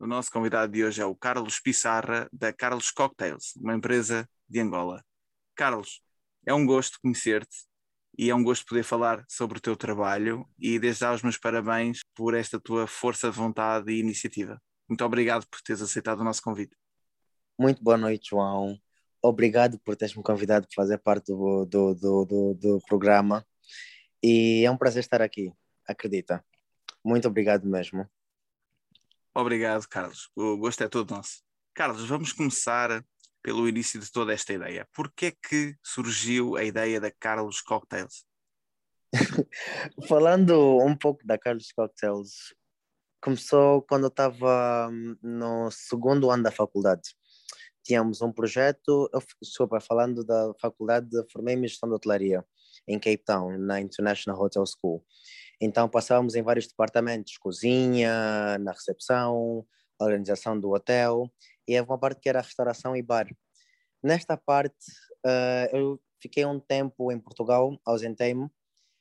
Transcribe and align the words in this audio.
O 0.00 0.06
nosso 0.06 0.32
convidado 0.32 0.72
de 0.72 0.82
hoje 0.82 1.02
é 1.02 1.04
o 1.04 1.14
Carlos 1.14 1.60
Pissarra, 1.60 2.26
da 2.32 2.54
Carlos 2.54 2.90
Cocktails, 2.90 3.54
uma 3.56 3.74
empresa 3.74 4.26
de 4.48 4.58
Angola. 4.58 5.04
Carlos, 5.54 6.00
é 6.46 6.54
um 6.54 6.64
gosto 6.64 6.98
conhecer-te 7.02 7.66
e 8.16 8.30
é 8.30 8.34
um 8.34 8.42
gosto 8.42 8.64
poder 8.64 8.82
falar 8.82 9.22
sobre 9.28 9.58
o 9.58 9.60
teu 9.60 9.76
trabalho 9.76 10.48
e 10.58 10.78
desde 10.78 11.00
já 11.00 11.12
os 11.12 11.22
meus 11.22 11.36
parabéns 11.36 12.00
por 12.14 12.32
esta 12.32 12.58
tua 12.58 12.86
força 12.86 13.30
de 13.30 13.36
vontade 13.36 13.92
e 13.92 14.00
iniciativa. 14.00 14.58
Muito 14.88 15.04
obrigado 15.04 15.46
por 15.46 15.60
teres 15.60 15.82
aceitado 15.82 16.20
o 16.20 16.24
nosso 16.24 16.40
convite. 16.40 16.74
Muito 17.58 17.84
boa 17.84 17.98
noite, 17.98 18.30
João. 18.30 18.80
Obrigado 19.22 19.78
por 19.80 19.96
teres 19.96 20.16
me 20.16 20.22
convidado 20.22 20.66
para 20.66 20.82
fazer 20.82 20.96
parte 20.96 21.26
do, 21.26 21.66
do, 21.66 21.94
do, 21.94 22.24
do, 22.24 22.54
do 22.54 22.80
programa. 22.88 23.46
E 24.22 24.64
é 24.64 24.70
um 24.70 24.78
prazer 24.78 25.00
estar 25.00 25.20
aqui, 25.20 25.52
acredita. 25.86 26.42
Muito 27.04 27.28
obrigado 27.28 27.68
mesmo. 27.68 28.08
Obrigado, 29.34 29.86
Carlos. 29.88 30.28
O 30.34 30.56
gosto 30.56 30.82
é 30.82 30.88
todo 30.88 31.14
nosso. 31.14 31.42
Carlos, 31.74 32.08
vamos 32.08 32.32
começar 32.32 33.04
pelo 33.42 33.68
início 33.68 34.00
de 34.00 34.10
toda 34.10 34.32
esta 34.32 34.52
ideia. 34.52 34.86
Por 34.92 35.10
que 35.12 35.26
é 35.26 35.32
que 35.32 35.76
surgiu 35.82 36.56
a 36.56 36.64
ideia 36.64 37.00
da 37.00 37.10
Carlos 37.10 37.60
Cocktails? 37.60 38.24
Falando 40.08 40.78
um 40.78 40.96
pouco 40.96 41.26
da 41.26 41.38
Carlos 41.38 41.72
Cocktails, 41.72 42.54
começou 43.20 43.82
quando 43.82 44.04
eu 44.04 44.08
estava 44.08 44.88
hum, 44.90 45.16
no 45.22 45.70
segundo 45.70 46.30
ano 46.30 46.42
da 46.42 46.50
faculdade. 46.50 47.14
Tínhamos 47.82 48.20
um 48.22 48.32
projeto, 48.32 49.08
eu, 49.12 49.22
desculpa, 49.40 49.80
falando 49.80 50.24
da 50.24 50.52
faculdade, 50.60 51.08
formei-me 51.32 51.64
em 51.64 51.68
gestão 51.68 51.88
de 51.88 51.94
hotelaria 51.94 52.44
em 52.86 52.98
Cape 52.98 53.24
Town, 53.24 53.58
na 53.58 53.80
International 53.80 54.40
Hotel 54.40 54.64
School. 54.66 55.04
Então 55.60 55.88
passávamos 55.88 56.34
em 56.34 56.42
vários 56.42 56.66
departamentos, 56.66 57.36
cozinha, 57.36 58.56
na 58.58 58.72
recepção, 58.72 59.66
organização 60.00 60.58
do 60.58 60.70
hotel, 60.70 61.30
e 61.68 61.76
havia 61.76 61.92
uma 61.92 61.98
parte 61.98 62.20
que 62.20 62.28
era 62.30 62.40
restauração 62.40 62.96
e 62.96 63.02
bar. 63.02 63.26
Nesta 64.02 64.38
parte, 64.38 64.90
uh, 65.26 65.76
eu 65.76 66.00
fiquei 66.22 66.46
um 66.46 66.58
tempo 66.58 67.12
em 67.12 67.20
Portugal, 67.20 67.78
ausentei-me, 67.84 68.48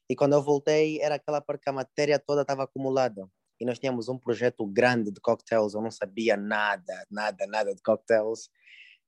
e 0.10 0.16
quando 0.16 0.34
eu 0.34 0.44
voltei, 0.44 1.00
era 1.02 1.16
aquela 1.16 1.40
parte 1.40 1.64
que 1.64 1.70
a 1.70 1.74
matéria 1.74 2.20
toda 2.20 2.42
estava 2.42 2.64
acumulada. 2.64 3.30
E 3.62 3.66
nós 3.66 3.80
tínhamos 3.80 4.10
um 4.10 4.18
projeto 4.18 4.66
grande 4.66 5.12
de 5.12 5.22
cocktails, 5.22 5.74
eu 5.74 5.82
não 5.82 5.92
sabia 5.92 6.36
nada, 6.36 7.06
nada, 7.10 7.48
nada 7.48 7.74
de 7.74 7.82
cocktails. 7.82 8.50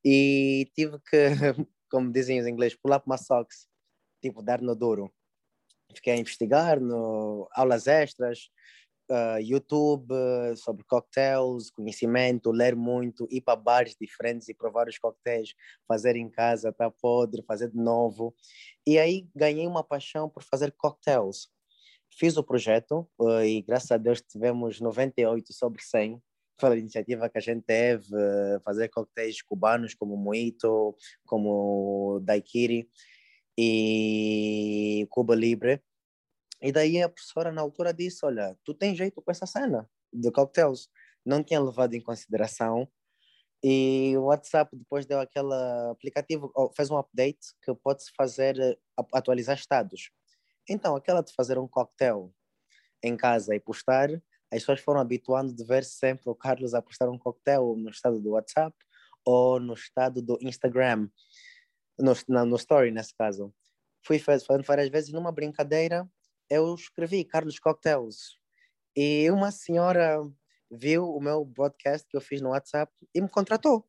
E 0.06 0.72
tive 0.74 1.00
que, 1.00 1.28
como 1.92 2.12
dizem 2.12 2.40
os 2.40 2.48
ingleses, 2.48 2.78
pular 2.78 3.00
para 3.00 3.12
uma 3.12 3.18
socks, 3.18 3.68
tipo, 4.22 4.42
dar 4.42 4.62
no 4.62 4.76
duro 4.76 5.12
fiquei 5.94 6.14
a 6.14 6.18
investigar 6.18 6.80
no 6.80 7.48
aulas 7.54 7.88
extras, 7.88 8.50
uh, 9.10 9.40
YouTube 9.40 10.12
uh, 10.12 10.56
sobre 10.56 10.84
cocktails, 10.86 11.70
conhecimento, 11.70 12.52
ler 12.52 12.76
muito, 12.76 13.28
ir 13.30 13.42
para 13.42 13.56
bares 13.56 13.96
diferentes 14.00 14.48
e 14.48 14.54
provar 14.54 14.88
os 14.88 14.98
cocktails, 14.98 15.54
fazer 15.88 16.16
em 16.16 16.30
casa, 16.30 16.72
tá 16.72 16.90
podre, 16.90 17.44
fazer 17.44 17.70
de 17.70 17.78
novo. 17.78 18.34
E 18.88 18.98
aí 18.98 19.28
ganhei 19.36 19.68
uma 19.68 19.84
paixão 19.84 20.30
por 20.30 20.44
fazer 20.44 20.72
cocktails. 20.78 21.50
Fiz 22.18 22.38
o 22.38 22.44
projeto 22.44 23.08
uh, 23.20 23.44
e 23.44 23.62
graças 23.62 23.92
a 23.92 23.98
Deus 23.98 24.22
tivemos 24.22 24.80
98 24.80 25.54
sobre 25.54 25.82
100 25.82 26.22
foi 26.60 26.74
a 26.74 26.78
iniciativa 26.78 27.28
que 27.28 27.40
a 27.40 27.42
gente 27.42 27.64
teve, 27.64 28.06
fazer 28.64 28.88
coquetéis 28.90 29.42
cubanos 29.42 29.96
como 29.96 30.16
Mojito, 30.16 30.96
como 31.26 32.20
Daiquiri 32.22 32.88
e 33.58 35.08
Cuba 35.10 35.36
Libre. 35.36 35.82
E 36.62 36.72
daí 36.72 37.02
a 37.02 37.10
professora 37.10 37.52
na 37.52 37.62
altura 37.62 37.94
disse, 37.94 38.26
olha, 38.26 38.58
tu 38.64 38.74
tens 38.74 38.98
jeito 38.98 39.22
com 39.22 39.32
essa 39.32 39.46
cena 39.46 39.90
de 40.14 40.32
cocktails. 40.32 40.90
Não 41.26 41.44
tinha 41.44 41.60
levado 41.60 41.94
em 41.94 42.02
consideração. 42.02 42.88
E 43.64 44.16
o 44.18 44.24
WhatsApp 44.24 44.76
depois 44.76 45.06
deu 45.06 45.20
aquele 45.20 45.54
aplicativo, 45.92 46.52
fez 46.76 46.90
um 46.90 46.98
update 46.98 47.40
que 47.64 47.74
pode-se 47.76 48.12
fazer, 48.16 48.60
eh, 48.60 48.78
atualizar 49.14 49.56
estados. 49.56 50.10
Então, 50.68 50.96
aquela 50.96 51.22
de 51.22 51.34
fazer 51.34 51.60
um 51.60 51.68
cocktail 51.68 52.34
em 53.04 53.16
casa 53.16 53.56
e 53.56 53.60
postar, 53.60 54.10
as 54.52 54.60
pessoas 54.60 54.80
foram 54.82 55.00
habituando 55.00 55.54
de 55.54 55.64
ver 55.64 55.84
sempre 55.84 56.30
o 56.30 56.36
Carlos 56.36 56.74
a 56.74 56.82
postar 56.82 57.10
um 57.10 57.18
cocktail 57.18 57.76
no 57.78 57.90
estado 57.90 58.20
do 58.20 58.32
WhatsApp 58.32 58.76
ou 59.24 59.60
no 59.60 59.74
estado 59.74 60.22
do 60.22 60.38
Instagram 60.42 61.08
no, 62.02 62.14
na, 62.28 62.46
no 62.46 62.56
story, 62.56 62.92
nesse 62.92 63.16
caso. 63.16 63.54
Fui 64.06 64.20
fazendo 64.20 64.64
várias 64.64 64.90
vezes 64.90 65.12
numa 65.12 65.32
brincadeira, 65.32 66.10
eu 66.50 66.74
escrevi 66.76 67.24
Carlos 67.24 67.60
Cocktails. 67.60 68.38
E 68.96 69.30
uma 69.32 69.52
senhora 69.52 70.20
viu 70.70 71.10
o 71.10 71.22
meu 71.22 71.46
podcast 71.46 72.08
que 72.10 72.18
eu 72.18 72.22
fiz 72.22 72.42
no 72.42 72.50
WhatsApp 72.50 72.92
e 73.14 73.22
me 73.22 73.30
contratou. 73.30 73.88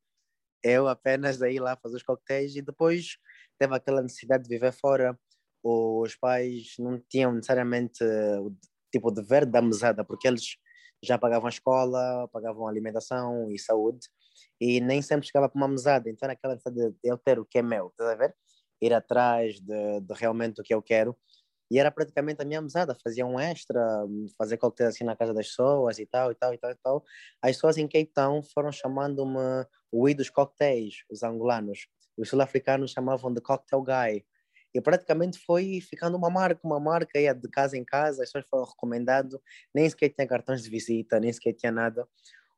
Eu 0.62 0.86
apenas 0.86 1.42
aí 1.42 1.58
lá 1.58 1.76
fazer 1.76 1.96
os 1.96 2.02
coquetéis 2.02 2.54
e 2.54 2.62
depois 2.62 3.16
teve 3.58 3.74
aquela 3.74 4.02
necessidade 4.02 4.44
de 4.44 4.48
viver 4.48 4.72
fora. 4.72 5.18
Os 5.62 6.14
pais 6.16 6.74
não 6.78 7.00
tinham 7.08 7.32
necessariamente 7.32 8.04
o 8.04 8.54
tipo 8.92 9.10
de 9.10 9.22
dever 9.22 9.46
da 9.46 9.60
mesada, 9.60 10.04
porque 10.04 10.28
eles 10.28 10.56
já 11.02 11.18
pagavam 11.18 11.46
a 11.46 11.50
escola, 11.50 12.28
pagavam 12.28 12.68
alimentação 12.68 13.50
e 13.50 13.58
saúde 13.58 14.06
e 14.60 14.80
nem 14.80 15.02
sempre 15.02 15.26
chegava 15.26 15.48
para 15.48 15.58
uma 15.58 15.68
mesada. 15.68 16.08
Então 16.10 16.26
era 16.26 16.32
aquela 16.34 16.56
de 16.56 16.94
eu 17.02 17.18
ter 17.18 17.38
o 17.38 17.44
que 17.44 17.58
é 17.58 17.62
meu, 17.62 17.88
estás 17.88 18.10
a 18.10 18.14
ver? 18.14 18.34
Ir 18.80 18.92
atrás 18.92 19.60
de, 19.60 20.00
de, 20.00 20.14
realmente 20.14 20.60
o 20.60 20.64
que 20.64 20.74
eu 20.74 20.82
quero. 20.82 21.16
E 21.70 21.78
era 21.78 21.90
praticamente 21.90 22.42
a 22.42 22.44
minha 22.44 22.60
mesada, 22.60 22.94
fazia 23.02 23.24
um 23.24 23.40
extra, 23.40 23.80
fazer 24.36 24.58
coquetel 24.58 24.88
assim 24.88 25.04
na 25.04 25.16
casa 25.16 25.32
das 25.32 25.48
pessoas 25.48 25.98
e 25.98 26.04
tal, 26.06 26.30
e 26.30 26.34
tal, 26.34 26.52
e 26.52 26.58
tal, 26.58 26.70
e 26.70 26.76
tal. 26.76 27.04
As 27.40 27.56
pessoas 27.56 27.78
em 27.78 27.88
Cape 27.88 28.12
Town 28.12 28.42
foram 28.42 28.70
chamando-me 28.70 29.66
o 29.90 30.08
I 30.08 30.14
dos 30.14 30.28
coquetéis, 30.28 31.04
os 31.10 31.22
angolanos. 31.22 31.86
Os 32.16 32.28
sul-africanos 32.28 32.90
chamavam 32.90 33.32
de 33.32 33.40
cocktail 33.40 33.82
guy. 33.82 34.24
E 34.74 34.80
praticamente 34.80 35.38
foi 35.38 35.80
ficando 35.80 36.16
uma 36.16 36.30
marca, 36.30 36.60
uma 36.64 36.80
marca, 36.80 37.18
ia 37.18 37.34
de 37.34 37.48
casa 37.48 37.76
em 37.76 37.84
casa, 37.84 38.22
as 38.22 38.30
pessoas 38.30 38.48
foram 38.48 38.64
recomendando, 38.64 39.40
nem 39.74 39.88
sequer 39.88 40.08
tinha 40.08 40.26
cartões 40.26 40.62
de 40.62 40.70
visita, 40.70 41.20
nem 41.20 41.32
sequer 41.32 41.52
tinha 41.52 41.70
nada. 41.70 42.08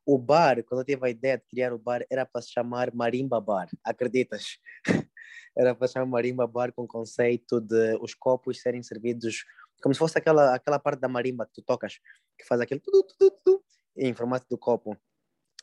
O 0.05 0.17
bar, 0.19 0.63
quando 0.63 0.81
eu 0.81 0.85
tive 0.85 1.05
a 1.05 1.09
ideia 1.09 1.37
de 1.37 1.45
criar 1.45 1.73
o 1.73 1.79
bar, 1.79 2.05
era 2.11 2.25
para 2.25 2.41
se 2.41 2.51
chamar 2.51 2.93
Marimba 2.93 3.41
Bar, 3.41 3.67
acreditas? 3.83 4.59
era 5.57 5.73
para 5.73 5.87
se 5.87 5.93
chamar 5.93 6.05
Marimba 6.05 6.45
Bar 6.45 6.71
com 6.73 6.83
o 6.83 6.87
conceito 6.87 7.59
de 7.59 7.97
os 7.99 8.13
copos 8.13 8.61
serem 8.61 8.83
servidos 8.83 9.43
como 9.81 9.93
se 9.93 9.99
fosse 9.99 10.17
aquela, 10.17 10.55
aquela 10.55 10.79
parte 10.79 10.99
da 10.99 11.07
marimba 11.07 11.45
que 11.45 11.53
tu 11.53 11.61
tocas, 11.61 11.99
que 12.37 12.45
faz 12.45 12.59
aquele 12.61 12.79
tudo, 12.79 13.03
tudo, 13.03 13.39
tudo, 13.43 13.63
em 13.95 14.13
formato 14.13 14.47
do 14.49 14.57
copo. 14.57 14.97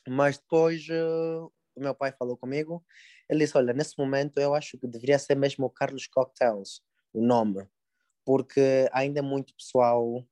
Mas 0.09 0.39
depois 0.39 0.87
uh, 0.89 1.53
o 1.75 1.81
meu 1.81 1.95
pai 1.95 2.13
falou 2.13 2.37
comigo, 2.37 2.85
ele 3.29 3.41
disse, 3.41 3.57
olha, 3.57 3.73
nesse 3.73 3.99
momento 3.99 4.39
eu 4.39 4.55
acho 4.55 4.79
que 4.79 4.87
deveria 4.87 5.19
ser 5.19 5.35
mesmo 5.35 5.67
o 5.67 5.71
Carlos 5.71 6.07
Cocktails, 6.07 6.83
o 7.13 7.21
nome, 7.21 7.67
porque 8.25 8.89
ainda 8.93 9.21
é 9.21 9.23
muito 9.23 9.55
pessoal 9.57 10.25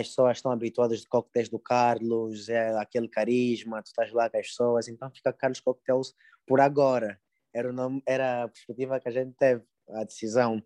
as 0.00 0.08
pessoas 0.08 0.38
estão 0.38 0.52
habituadas 0.52 1.00
de 1.00 1.08
coquetéis 1.08 1.48
do 1.48 1.58
Carlos, 1.58 2.48
é 2.48 2.76
aquele 2.78 3.08
carisma, 3.08 3.82
tu 3.82 3.86
estás 3.86 4.12
lá 4.12 4.28
com 4.30 4.38
as 4.38 4.46
pessoas, 4.46 4.88
então 4.88 5.10
fica 5.10 5.32
Carlos 5.32 5.60
Cocktails 5.60 6.14
por 6.46 6.60
agora. 6.60 7.20
Era, 7.52 7.70
o 7.70 7.72
nome, 7.72 8.02
era 8.06 8.44
a 8.44 8.48
perspectiva 8.48 9.00
que 9.00 9.08
a 9.08 9.12
gente 9.12 9.34
teve, 9.36 9.64
a 9.90 10.04
decisão. 10.04 10.62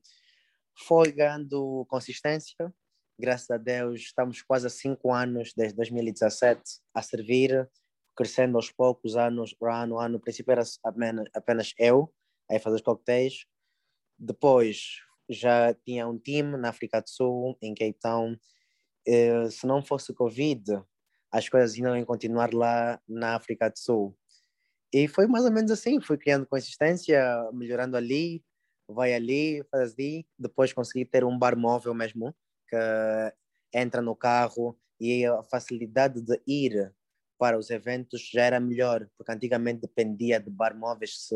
Foi 0.86 1.12
ganhando 1.12 1.86
consistência, 1.88 2.72
graças 3.18 3.50
a 3.50 3.56
Deus, 3.56 4.00
estamos 4.00 4.42
quase 4.42 4.66
há 4.66 4.70
cinco 4.70 5.12
anos, 5.12 5.52
desde 5.56 5.76
2017, 5.76 6.62
a 6.94 7.02
servir, 7.02 7.68
crescendo 8.16 8.56
aos 8.56 8.70
poucos, 8.70 9.16
anos 9.16 9.54
por 9.54 9.70
ano, 9.70 9.98
ano. 9.98 10.14
No 10.14 10.20
princípio 10.20 10.52
era 10.52 10.62
apenas, 10.84 11.28
apenas 11.34 11.74
eu, 11.78 12.12
a 12.50 12.58
fazer 12.58 12.76
os 12.76 12.82
coquetéis. 12.82 13.46
Depois 14.18 15.00
já 15.28 15.72
tinha 15.74 16.06
um 16.06 16.18
time 16.18 16.56
na 16.56 16.68
África 16.68 17.00
do 17.00 17.08
Sul, 17.08 17.56
em 17.62 17.74
Cape 17.74 17.98
Town, 18.00 18.36
se 19.50 19.66
não 19.66 19.82
fosse 19.82 20.10
o 20.10 20.14
Covid, 20.14 20.82
as 21.30 21.48
coisas 21.48 21.74
ainda 21.74 21.96
iam 21.96 22.04
continuar 22.04 22.52
lá 22.52 23.00
na 23.08 23.34
África 23.34 23.70
do 23.70 23.78
Sul. 23.78 24.16
E 24.92 25.08
foi 25.08 25.26
mais 25.26 25.44
ou 25.44 25.52
menos 25.52 25.70
assim, 25.70 26.00
fui 26.00 26.18
criando 26.18 26.46
consistência, 26.46 27.22
melhorando 27.52 27.96
ali, 27.96 28.44
vai 28.86 29.14
ali, 29.14 29.64
faz 29.70 29.94
ali, 29.94 30.26
depois 30.38 30.72
consegui 30.72 31.04
ter 31.04 31.24
um 31.24 31.38
bar 31.38 31.56
móvel 31.56 31.94
mesmo, 31.94 32.34
que 32.68 32.76
entra 33.72 34.02
no 34.02 34.14
carro 34.14 34.78
e 35.00 35.24
a 35.24 35.42
facilidade 35.44 36.20
de 36.20 36.40
ir 36.46 36.92
para 37.38 37.58
os 37.58 37.70
eventos 37.70 38.28
já 38.30 38.42
era 38.42 38.60
melhor, 38.60 39.08
porque 39.16 39.32
antigamente 39.32 39.80
dependia 39.80 40.38
de 40.38 40.50
bar 40.50 40.76
móveis 40.76 41.26
se 41.26 41.34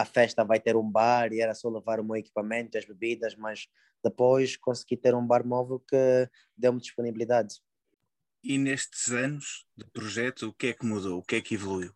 a 0.00 0.04
festa 0.04 0.44
vai 0.44 0.58
ter 0.58 0.76
um 0.76 0.90
bar 0.90 1.32
e 1.32 1.40
era 1.40 1.54
só 1.54 1.68
levar 1.68 2.00
o 2.00 2.04
meu 2.04 2.16
equipamento, 2.16 2.78
as 2.78 2.86
bebidas, 2.86 3.34
mas 3.36 3.68
depois 4.02 4.56
consegui 4.56 4.96
ter 4.96 5.14
um 5.14 5.26
bar 5.26 5.46
móvel 5.46 5.78
que 5.80 6.28
deu-me 6.56 6.80
disponibilidade. 6.80 7.56
E 8.42 8.56
nestes 8.56 9.12
anos 9.12 9.66
de 9.76 9.84
projeto, 9.84 10.48
o 10.48 10.54
que 10.54 10.68
é 10.68 10.72
que 10.72 10.86
mudou? 10.86 11.18
O 11.18 11.22
que 11.22 11.36
é 11.36 11.40
que 11.42 11.54
evoluiu? 11.54 11.92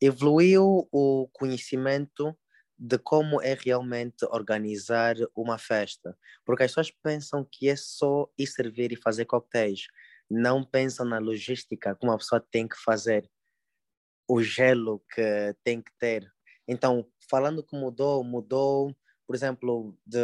Evoluiu 0.00 0.88
o 0.92 1.28
conhecimento 1.32 2.36
de 2.78 2.98
como 2.98 3.40
é 3.42 3.54
realmente 3.54 4.24
organizar 4.26 5.16
uma 5.36 5.58
festa. 5.58 6.16
Porque 6.44 6.62
as 6.62 6.70
pessoas 6.70 6.90
pensam 7.02 7.44
que 7.50 7.68
é 7.68 7.76
só 7.76 8.28
ir 8.38 8.46
servir 8.46 8.92
e 8.92 8.96
fazer 8.96 9.24
coquetéis. 9.24 9.86
não 10.30 10.64
pensam 10.64 11.04
na 11.04 11.18
logística 11.18 11.94
que 11.94 12.06
uma 12.06 12.16
pessoa 12.16 12.40
tem 12.50 12.66
que 12.66 12.76
fazer, 12.76 13.30
o 14.26 14.42
gelo 14.42 15.04
que 15.14 15.54
tem 15.62 15.82
que 15.82 15.92
ter. 15.98 16.32
Então, 16.66 17.06
falando 17.28 17.62
que 17.62 17.76
mudou, 17.76 18.22
mudou, 18.22 18.94
por 19.26 19.34
exemplo, 19.34 19.96
de 20.06 20.18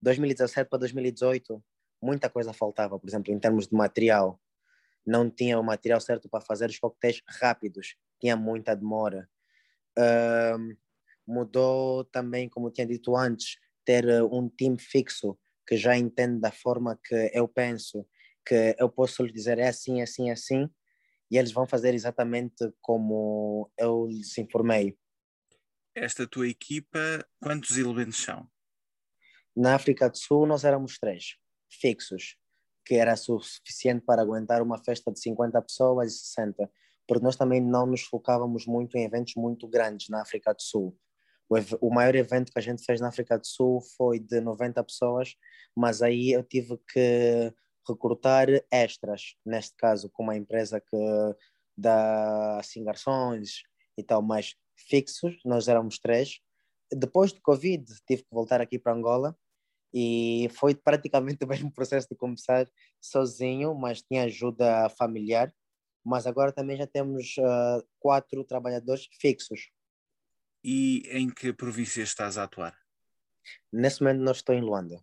2017 0.00 0.68
para 0.68 0.78
2018, 0.78 1.62
muita 2.02 2.30
coisa 2.30 2.52
faltava, 2.52 2.98
por 2.98 3.08
exemplo, 3.08 3.32
em 3.32 3.38
termos 3.38 3.68
de 3.68 3.74
material. 3.74 4.40
Não 5.06 5.30
tinha 5.30 5.58
o 5.58 5.64
material 5.64 6.00
certo 6.00 6.28
para 6.28 6.40
fazer 6.40 6.70
os 6.70 6.78
coquetéis 6.78 7.22
rápidos, 7.26 7.96
tinha 8.20 8.36
muita 8.36 8.74
demora. 8.74 9.28
Uh, 9.98 10.76
mudou 11.26 12.04
também, 12.04 12.48
como 12.48 12.70
tinha 12.70 12.86
dito 12.86 13.16
antes, 13.16 13.58
ter 13.84 14.22
um 14.24 14.48
time 14.48 14.78
fixo 14.78 15.38
que 15.66 15.76
já 15.76 15.96
entende 15.96 16.40
da 16.40 16.50
forma 16.50 16.98
que 17.02 17.30
eu 17.32 17.46
penso, 17.46 18.06
que 18.44 18.74
eu 18.78 18.88
posso 18.88 19.22
lhes 19.22 19.32
dizer 19.32 19.58
é 19.58 19.68
assim, 19.68 20.02
assim, 20.02 20.30
assim, 20.30 20.68
e 21.30 21.38
eles 21.38 21.52
vão 21.52 21.66
fazer 21.66 21.94
exatamente 21.94 22.72
como 22.80 23.70
eu 23.78 24.06
lhes 24.06 24.36
informei. 24.36 24.98
Esta 25.94 26.26
tua 26.26 26.48
equipa, 26.48 27.26
quantos 27.40 27.76
elementos 27.76 28.22
são? 28.22 28.48
Na 29.56 29.74
África 29.74 30.08
do 30.08 30.16
Sul, 30.16 30.46
nós 30.46 30.64
éramos 30.64 30.98
três, 30.98 31.36
fixos, 31.68 32.36
que 32.84 32.94
era 32.94 33.16
suficiente 33.16 34.04
para 34.04 34.22
aguentar 34.22 34.62
uma 34.62 34.78
festa 34.82 35.12
de 35.12 35.20
50 35.20 35.60
pessoas 35.62 36.14
e 36.14 36.18
60, 36.18 36.70
porque 37.06 37.24
nós 37.24 37.36
também 37.36 37.60
não 37.60 37.86
nos 37.86 38.02
focávamos 38.02 38.66
muito 38.66 38.96
em 38.96 39.04
eventos 39.04 39.34
muito 39.36 39.66
grandes 39.66 40.08
na 40.08 40.22
África 40.22 40.54
do 40.54 40.62
Sul. 40.62 40.96
O, 41.48 41.88
o 41.88 41.92
maior 41.92 42.14
evento 42.14 42.52
que 42.52 42.58
a 42.58 42.62
gente 42.62 42.84
fez 42.84 43.00
na 43.00 43.08
África 43.08 43.36
do 43.36 43.46
Sul 43.46 43.80
foi 43.96 44.20
de 44.20 44.40
90 44.40 44.82
pessoas, 44.84 45.34
mas 45.76 46.02
aí 46.02 46.30
eu 46.30 46.44
tive 46.44 46.78
que 46.92 47.52
recrutar 47.88 48.46
extras, 48.70 49.34
neste 49.44 49.74
caso 49.76 50.08
com 50.10 50.22
uma 50.22 50.36
empresa 50.36 50.80
que 50.80 50.96
dá 51.76 52.60
assim 52.60 52.84
garçons 52.84 53.62
e 53.98 54.04
tal, 54.04 54.22
mais 54.22 54.54
fixos, 54.88 55.40
nós 55.44 55.68
éramos 55.68 55.98
três. 55.98 56.40
Depois 56.92 57.32
do 57.32 57.40
Covid, 57.40 57.84
tive 58.06 58.22
que 58.22 58.28
voltar 58.32 58.60
aqui 58.60 58.78
para 58.78 58.92
Angola 58.92 59.36
e 59.92 60.48
foi 60.52 60.74
praticamente 60.74 61.42
o 61.44 61.48
mesmo 61.48 61.72
processo 61.72 62.08
de 62.10 62.16
começar 62.16 62.68
sozinho, 63.00 63.74
mas 63.74 64.02
tinha 64.02 64.24
ajuda 64.24 64.88
familiar. 64.90 65.52
Mas 66.04 66.26
agora 66.26 66.52
também 66.52 66.76
já 66.76 66.86
temos 66.86 67.36
uh, 67.38 67.86
quatro 67.98 68.44
trabalhadores 68.44 69.08
fixos. 69.20 69.70
E 70.64 71.02
em 71.10 71.28
que 71.28 71.52
província 71.52 72.02
estás 72.02 72.38
a 72.38 72.44
atuar? 72.44 72.76
Nesse 73.72 74.02
momento, 74.02 74.22
nós 74.22 74.38
estou 74.38 74.54
em 74.54 74.60
Luanda. 74.60 75.02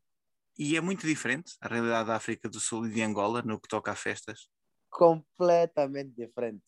E 0.58 0.76
é 0.76 0.82
muito 0.82 1.06
diferente 1.06 1.54
a 1.62 1.68
realidade 1.68 2.08
da 2.08 2.16
África 2.16 2.50
do 2.50 2.60
Sul 2.60 2.88
e 2.88 2.92
de 2.92 3.02
Angola 3.02 3.44
no 3.44 3.60
que 3.60 3.68
toca 3.68 3.92
a 3.92 3.96
festas? 3.96 4.50
Completamente 4.90 6.16
diferente. 6.16 6.66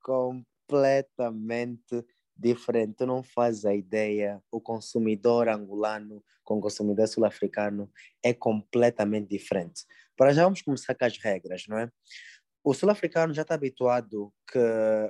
Completamente 0.00 2.04
diferente. 2.42 3.06
Não 3.06 3.22
fazes 3.22 3.64
a 3.64 3.74
ideia. 3.74 4.42
O 4.50 4.60
consumidor 4.60 5.48
angolano 5.48 6.22
com 6.44 6.58
o 6.58 6.60
consumidor 6.60 7.06
sul-africano 7.08 7.90
é 8.22 8.34
completamente 8.34 9.28
diferente. 9.28 9.84
Para 10.16 10.32
já 10.32 10.44
vamos 10.44 10.62
começar 10.62 10.94
com 10.94 11.04
as 11.04 11.16
regras, 11.18 11.64
não 11.68 11.78
é? 11.78 11.90
O 12.64 12.74
sul-africano 12.74 13.32
já 13.32 13.42
está 13.42 13.54
habituado 13.54 14.32
que 14.50 14.58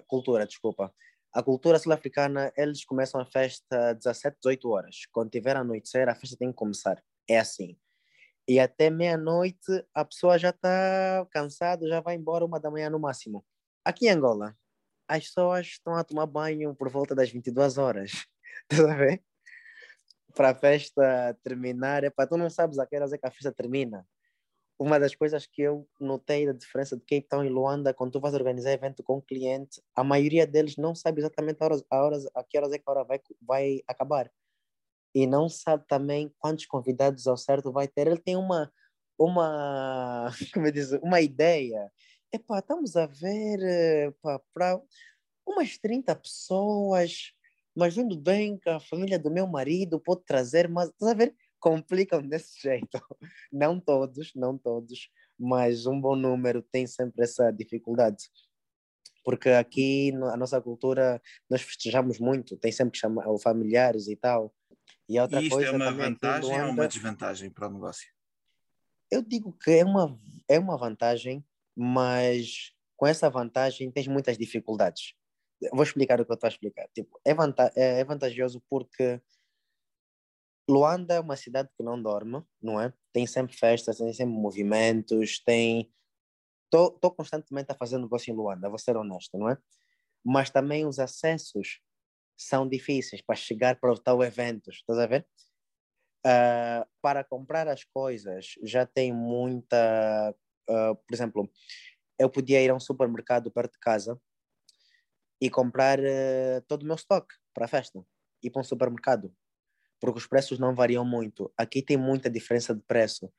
cultura, 0.07 0.47
desculpa. 0.47 0.95
A 1.33 1.43
cultura 1.43 1.79
sul-africana, 1.79 2.53
eles 2.57 2.85
começam 2.85 3.21
a 3.21 3.25
festa 3.25 3.95
17, 3.95 4.37
18 4.43 4.69
horas. 4.69 4.97
Quando 5.11 5.31
tiver 5.31 5.57
anoitecer, 5.57 6.09
a 6.09 6.15
festa 6.15 6.37
tem 6.37 6.51
que 6.51 6.57
começar. 6.57 7.03
É 7.29 7.39
assim 7.39 7.77
e 8.47 8.59
até 8.59 8.91
meia-noite 8.91 9.85
a 9.95 10.05
pessoa 10.05 10.39
já 10.39 10.51
está 10.51 11.27
cansada, 11.31 11.87
já 11.89 12.01
vai 12.01 12.17
embora 12.17 12.45
uma 12.45 12.59
da 12.59 12.71
manhã 12.71 12.91
no 12.91 12.99
máximo. 12.99 13.45
Aqui 13.85 14.07
em 14.07 14.11
Angola, 14.11 14.57
as 15.17 15.27
pessoas 15.27 15.67
estão 15.67 15.95
a 15.95 16.03
tomar 16.03 16.27
banho 16.27 16.75
por 16.75 16.89
volta 16.89 17.15
das 17.15 17.31
22 17.31 17.77
horas. 17.77 18.11
Estás 18.71 18.89
a 18.89 18.95
ver? 18.95 19.23
Para 20.35 20.51
a 20.51 20.55
festa 20.55 21.39
terminar, 21.43 22.05
é 22.05 22.11
para 22.11 22.27
tu 22.27 22.39
não 22.39 22.49
sabes 22.49 22.79
a 22.79 22.87
que 22.87 22.97
horas 22.97 23.13
é 23.13 23.19
que 23.19 23.27
a 23.27 23.31
festa 23.31 23.53
termina. 23.53 24.07
Uma 24.79 24.99
das 24.99 25.15
coisas 25.15 25.47
que 25.47 25.61
eu 25.61 25.87
notei 26.01 26.47
da 26.47 26.53
diferença 26.53 26.97
de 26.97 27.03
Cape 27.03 27.29
Town 27.29 27.45
e 27.45 27.51
Luanda, 27.51 27.93
quando 27.93 28.13
tu 28.13 28.21
vais 28.21 28.35
organizar 28.35 28.73
evento 28.73 29.03
com 29.03 29.19
um 29.19 29.21
cliente, 29.21 29.83
a 29.95 30.03
maioria 30.03 30.47
deles 30.47 30.77
não 30.77 30.95
sabe 30.95 31.21
exatamente 31.21 31.63
a, 31.63 31.67
horas, 31.67 31.85
a, 31.91 32.03
horas, 32.03 32.27
a 32.35 32.43
que 32.43 32.57
horas 32.57 32.73
é 32.73 32.79
que 32.79 32.85
a 32.87 32.91
hora 32.91 33.05
vai, 33.05 33.21
vai 33.41 33.81
acabar 33.87 34.31
e 35.15 35.27
não 35.27 35.49
sabe 35.49 35.85
também 35.87 36.33
quantos 36.39 36.65
convidados 36.65 37.27
ao 37.27 37.37
certo 37.37 37.71
vai 37.71 37.87
ter. 37.87 38.07
Ele 38.07 38.19
tem 38.19 38.37
uma, 38.37 38.73
uma, 39.19 40.33
como 40.55 40.67
eu 40.67 40.73
diz, 40.73 40.93
uma 41.03 41.21
ideia. 41.21 41.91
Epá, 42.33 42.61
estamos 42.61 42.97
a 42.97 43.07
ver 43.07 44.15
para 44.53 44.81
umas 45.47 45.77
30 45.77 46.15
pessoas, 46.17 47.33
mas 47.77 47.95
vindo 47.95 48.19
bem 48.19 48.59
que 48.59 48.69
a 48.69 48.81
família 48.81 49.19
do 49.19 49.31
meu 49.31 49.47
marido 49.47 50.01
pode 50.01 50.25
trazer, 50.25 50.69
mas 50.69 50.89
estás 50.89 51.13
a 51.13 51.15
ver? 51.15 51.35
Complicam 51.61 52.23
desse 52.23 52.59
jeito. 52.63 53.01
Não 53.53 53.79
todos, 53.79 54.33
não 54.35 54.57
todos, 54.57 55.11
mas 55.39 55.87
um 55.87 56.01
bom 56.01 56.17
número 56.17 56.63
tem 56.63 56.87
sempre 56.87 57.25
essa 57.25 57.51
dificuldade 57.51 58.25
porque 59.25 59.51
aqui 59.51 60.13
a 60.33 60.37
nossa 60.37 60.61
cultura 60.61 61.23
nós 61.49 61.63
festejamos 61.63 62.19
muito, 62.19 62.57
tem 62.57 62.73
sempre 62.73 62.93
que 62.93 62.99
chamar 62.99 63.25
familiares 63.39 64.09
e 64.09 64.17
tal, 64.17 64.53
e, 65.09 65.19
outra 65.21 65.41
e 65.41 65.45
isto 65.45 65.55
coisa 65.55 65.71
é 65.71 65.73
uma 65.73 65.93
vantagem 65.93 66.63
ou 66.63 66.71
uma 66.71 66.89
desvantagem 66.89 67.51
para 67.51 67.69
o 67.69 67.73
negócio? 67.73 68.09
Eu 69.11 69.23
digo 69.23 69.53
que 69.53 69.71
é 69.71 69.85
uma, 69.85 70.19
é 70.49 70.59
uma 70.59 70.77
vantagem, 70.77 71.45
mas 71.77 72.73
com 72.97 73.07
essa 73.07 73.29
vantagem 73.31 73.91
tens 73.91 74.07
muitas 74.09 74.39
dificuldades. 74.39 75.15
Vou 75.73 75.83
explicar 75.83 76.21
o 76.21 76.25
que 76.25 76.33
eu 76.33 76.35
estou 76.35 76.49
a 76.49 76.51
explicar. 76.51 76.89
Tipo, 76.95 77.21
é, 77.25 77.35
vanta 77.35 77.73
é, 77.77 78.01
é 78.01 78.05
vantajoso 78.05 78.63
porque 78.69 79.21
Luanda 80.69 81.15
é 81.15 81.21
uma 81.21 81.37
cidade 81.37 81.69
que 81.77 81.83
não 81.83 82.01
dorme, 82.01 82.43
não 82.61 82.81
é? 82.81 82.93
Tem 83.13 83.27
sempre 83.27 83.57
festas, 83.57 83.99
tem 83.99 84.13
sempre 84.13 84.35
movimentos, 84.35 85.43
tem. 85.45 85.93
Estou 86.73 87.11
constantemente 87.11 87.71
a 87.71 87.75
fazer 87.75 87.99
negócio 87.99 88.33
em 88.33 88.37
Luanda, 88.37 88.69
vou 88.69 88.79
ser 88.79 88.97
honesto, 88.97 89.37
não 89.37 89.49
é? 89.51 89.59
Mas 90.25 90.49
também 90.51 90.87
os 90.87 90.99
acessos 90.99 91.81
são 92.37 92.67
difíceis 92.69 93.21
para 93.21 93.37
chegar 93.37 93.79
para 93.79 93.95
tal 93.97 94.23
evento, 94.23 94.71
estás 94.71 94.99
a 94.99 95.07
ver? 95.07 95.27
Uh, 96.25 96.87
para 97.03 97.25
comprar 97.25 97.69
as 97.69 97.85
coisas 97.85 98.55
já 98.63 98.87
tem 98.87 99.13
muita. 99.13 100.35
Uh, 100.69 100.95
por 100.95 101.15
exemplo, 101.15 101.51
eu 102.19 102.31
podia 102.31 102.63
ir 102.63 102.71
a 102.71 102.75
um 102.75 102.81
supermercado 102.81 103.51
perto 103.51 103.73
de 103.73 103.79
casa 103.79 104.21
e 105.41 105.51
comprar 105.51 105.99
uh, 105.99 106.63
todo 106.69 106.83
o 106.83 106.87
meu 106.87 106.95
estoque 106.95 107.35
para 107.53 107.65
a 107.65 107.69
festa, 107.69 108.05
ir 108.43 108.51
para 108.51 108.61
um 108.61 108.65
supermercado, 108.65 109.35
porque 110.01 110.19
os 110.19 110.27
preços 110.27 110.59
não 110.59 110.75
variam 110.75 111.05
muito. 111.05 111.53
Aqui 111.57 111.83
tem 111.83 111.97
muita 111.97 112.31
diferença 112.31 112.75
de 112.75 112.83
preço 112.83 113.33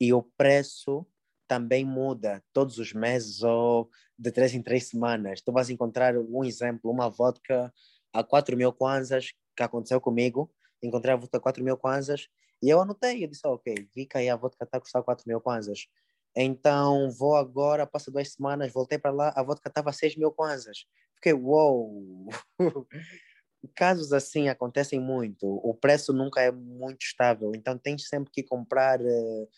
e 0.00 0.12
o 0.12 0.22
preço 0.22 1.06
também 1.48 1.84
muda 1.84 2.44
todos 2.52 2.78
os 2.78 2.92
meses 2.92 3.42
ou 3.42 3.90
de 4.18 4.30
três 4.30 4.54
em 4.54 4.62
três 4.62 4.88
semanas. 4.88 5.40
Tu 5.40 5.50
vais 5.50 5.70
encontrar 5.70 6.16
um 6.16 6.44
exemplo, 6.44 6.90
uma 6.90 7.08
vodka 7.08 7.72
a 8.12 8.22
4 8.22 8.56
mil 8.56 8.72
kwanzas, 8.72 9.32
que 9.56 9.62
aconteceu 9.62 10.00
comigo, 10.00 10.52
encontrei 10.82 11.14
a 11.14 11.16
vodka 11.16 11.38
a 11.38 11.40
4 11.40 11.64
mil 11.64 11.76
kwanzas, 11.76 12.28
e 12.62 12.68
eu 12.68 12.80
anotei, 12.80 13.24
eu 13.24 13.28
disse, 13.28 13.46
ok, 13.46 13.88
vi 13.94 14.06
que 14.06 14.18
aí 14.18 14.28
a 14.28 14.36
vodka 14.36 14.64
está 14.64 14.78
a 14.78 14.80
custar 14.80 15.02
4 15.02 15.24
mil 15.26 15.40
kwanzas. 15.40 15.86
Então, 16.36 17.10
vou 17.10 17.36
agora, 17.36 17.86
passa 17.86 18.10
duas 18.10 18.32
semanas, 18.32 18.72
voltei 18.72 18.98
para 18.98 19.10
lá, 19.10 19.32
a 19.34 19.42
vodka 19.42 19.68
estava 19.68 19.90
a 19.90 19.92
6 19.92 20.16
mil 20.16 20.30
kwanzas. 20.30 20.86
Fiquei, 21.16 21.32
uou! 21.32 22.28
Casos 23.74 24.12
assim 24.12 24.48
acontecem 24.48 25.00
muito. 25.00 25.46
O 25.46 25.74
preço 25.74 26.12
nunca 26.12 26.40
é 26.40 26.52
muito 26.52 27.02
estável, 27.02 27.52
então 27.54 27.76
tens 27.76 28.06
sempre 28.06 28.30
que 28.32 28.42
comprar, 28.42 29.00
eh, 29.00 29.48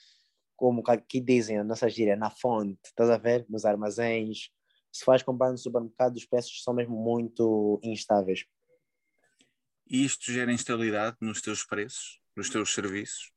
como 0.56 0.82
aqui 0.86 1.20
dizem, 1.20 1.58
a 1.58 1.64
nossa 1.64 1.88
gíria, 1.88 2.16
na 2.16 2.30
fonte, 2.30 2.80
estás 2.86 3.10
a 3.10 3.18
ver? 3.18 3.44
Nos 3.48 3.64
armazéns, 3.64 4.50
se 4.92 5.04
faz 5.04 5.22
comprar 5.22 5.50
no 5.50 5.58
supermercado, 5.58 6.16
os 6.16 6.24
preços 6.24 6.62
são 6.62 6.74
mesmo 6.74 6.96
muito 6.96 7.78
instáveis. 7.82 8.46
E 9.86 10.04
isto 10.04 10.32
gera 10.32 10.52
instabilidade 10.52 11.16
nos 11.20 11.42
teus 11.42 11.64
preços, 11.64 12.20
nos 12.36 12.48
teus 12.48 12.72
serviços? 12.72 13.32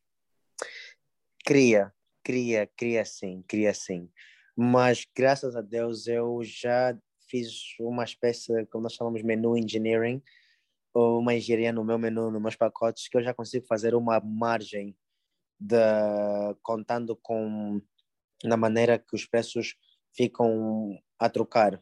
Cria, 1.46 1.94
cria, 2.24 2.68
cria 2.78 3.06
sim, 3.06 3.44
cria 3.48 3.74
sim. 3.74 4.10
Mas 4.56 5.06
graças 5.16 5.56
a 5.56 5.62
Deus 5.62 6.08
eu 6.08 6.42
já 6.44 6.98
fiz 7.28 7.76
uma 7.80 8.04
espécie, 8.04 8.66
como 8.68 8.84
nós 8.84 8.94
chamamos, 8.94 9.24
menu 9.24 9.58
engineering, 9.58 10.22
ou 10.94 11.20
uma 11.20 11.34
engenharia 11.34 11.74
no 11.74 11.84
meu 11.84 11.98
menu, 11.98 12.30
nos 12.30 12.42
meus 12.42 12.56
pacotes, 12.56 13.08
que 13.08 13.18
eu 13.18 13.24
já 13.24 13.34
consigo 13.34 13.66
fazer 13.66 13.96
uma 13.96 14.20
margem 14.20 14.96
de, 15.60 15.76
contando 16.62 17.16
com 17.16 17.82
na 18.44 18.58
maneira 18.58 19.00
que 19.00 19.16
os 19.16 19.26
preços 19.26 19.76
ficam 20.16 21.00
a 21.18 21.30
trocar. 21.30 21.82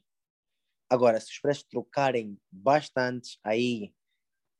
Agora, 0.89 1.19
se 1.19 1.31
os 1.31 1.39
preços 1.39 1.63
trocarem 1.63 2.37
bastante, 2.51 3.39
aí, 3.43 3.93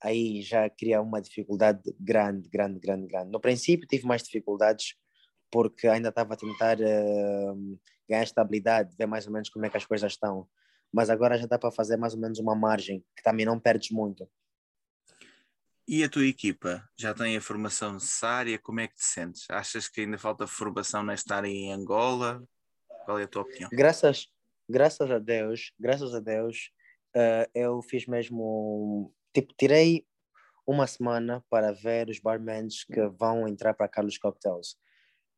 aí 0.02 0.42
já 0.42 0.70
cria 0.70 1.02
uma 1.02 1.22
dificuldade 1.22 1.82
grande, 2.00 2.50
grande, 2.50 2.80
grande, 2.80 3.08
grande. 3.08 3.32
No 3.32 3.40
princípio 3.40 3.88
tive 3.88 4.06
mais 4.06 4.24
dificuldades 4.24 4.96
porque 5.51 5.88
ainda 5.88 6.10
estava 6.10 6.34
a 6.34 6.38
tentar 6.38 6.77
uh, 6.79 7.79
ganhar 8.10 8.24
estabilidade, 8.24 8.96
ver 8.98 9.05
mais 9.05 9.27
ou 9.27 9.34
menos 9.34 9.50
como 9.50 9.65
é 9.65 9.70
que 9.70 9.77
as 9.77 9.86
coisas 9.86 10.13
estão. 10.13 10.48
Mas 10.91 11.10
agora 11.10 11.38
já 11.38 11.46
dá 11.46 11.60
para 11.60 11.72
fazer 11.72 11.98
mais 11.98 12.13
ou 12.13 12.20
menos 12.20 12.39
uma 12.39 12.55
margem, 12.55 13.03
que 13.15 13.24
também 13.24 13.46
não 13.46 13.60
perdes 13.60 13.91
muito. 13.91 14.29
E 15.88 16.03
a 16.03 16.10
tua 16.10 16.25
equipa 16.25 16.88
já 16.98 17.13
tem 17.13 17.36
a 17.36 17.41
formação 17.41 17.93
necessária? 17.93 18.58
Como 18.60 18.79
é 18.79 18.88
que 18.88 18.96
te 18.96 19.03
sentes? 19.03 19.46
Achas 19.50 19.89
que 19.89 20.01
ainda 20.01 20.17
falta 20.17 20.48
formação 20.48 21.03
nesta 21.03 21.36
área 21.36 21.50
em 21.50 21.74
Angola? 21.74 22.41
Qual 23.05 23.20
é 23.20 23.24
a 23.24 23.27
tua 23.27 23.41
opinião? 23.41 23.70
Graças, 23.74 24.27
graças 24.70 25.10
a 25.12 25.20
Deus, 25.20 25.74
graças 25.79 26.13
a 26.13 26.20
Deus, 26.20 26.72
uh, 27.15 27.50
eu 27.53 27.81
fiz 27.81 28.05
mesmo, 28.05 29.13
tipo, 29.34 29.53
tirei 29.58 30.05
uma 30.65 30.88
semana 30.88 31.43
para 31.50 31.74
ver 31.74 32.10
os 32.10 32.20
barmans 32.20 32.84
que 32.84 33.05
vão 33.08 33.48
entrar 33.48 33.74
para 33.74 33.88
Carlos 33.88 34.17
Cocktails. 34.17 34.77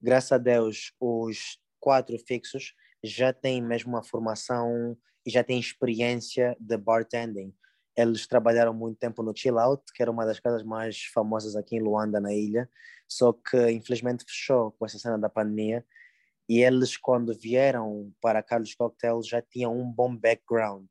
Graças 0.03 0.33
a 0.33 0.38
Deus, 0.38 0.91
os 1.00 1.57
quatro 1.79 2.17
fixos 2.27 2.74
já 3.01 3.31
têm 3.31 3.62
mesmo 3.62 3.93
uma 3.93 4.03
formação 4.03 4.98
e 5.25 5.31
já 5.31 5.45
têm 5.45 5.57
experiência 5.57 6.57
de 6.60 6.75
bartending. 6.75 7.55
Eles 7.95 8.27
trabalharam 8.27 8.74
muito 8.74 8.98
tempo 8.98 9.24
no 9.24 9.33
Chill 9.33 9.57
Out, 9.57 9.81
que 9.95 10.01
era 10.01 10.12
uma 10.12 10.25
das 10.25 10.41
casas 10.41 10.62
mais 10.62 11.05
famosas 11.13 11.55
aqui 11.55 11.77
em 11.77 11.81
Luanda, 11.81 12.19
na 12.19 12.33
ilha, 12.33 12.69
só 13.07 13.31
que 13.31 13.72
infelizmente 13.72 14.25
fechou 14.25 14.74
com 14.74 14.86
essa 14.86 15.00
cena 15.00 15.17
da 15.17 15.29
pandemia. 15.29 15.86
E 16.50 16.62
eles, 16.62 16.98
quando 16.98 17.33
vieram 17.33 18.12
para 18.19 18.43
Carlos 18.43 18.75
Cocktails, 18.75 19.25
já 19.25 19.41
tinham 19.41 19.74
um 19.74 19.89
bom 19.89 20.13
background. 20.13 20.88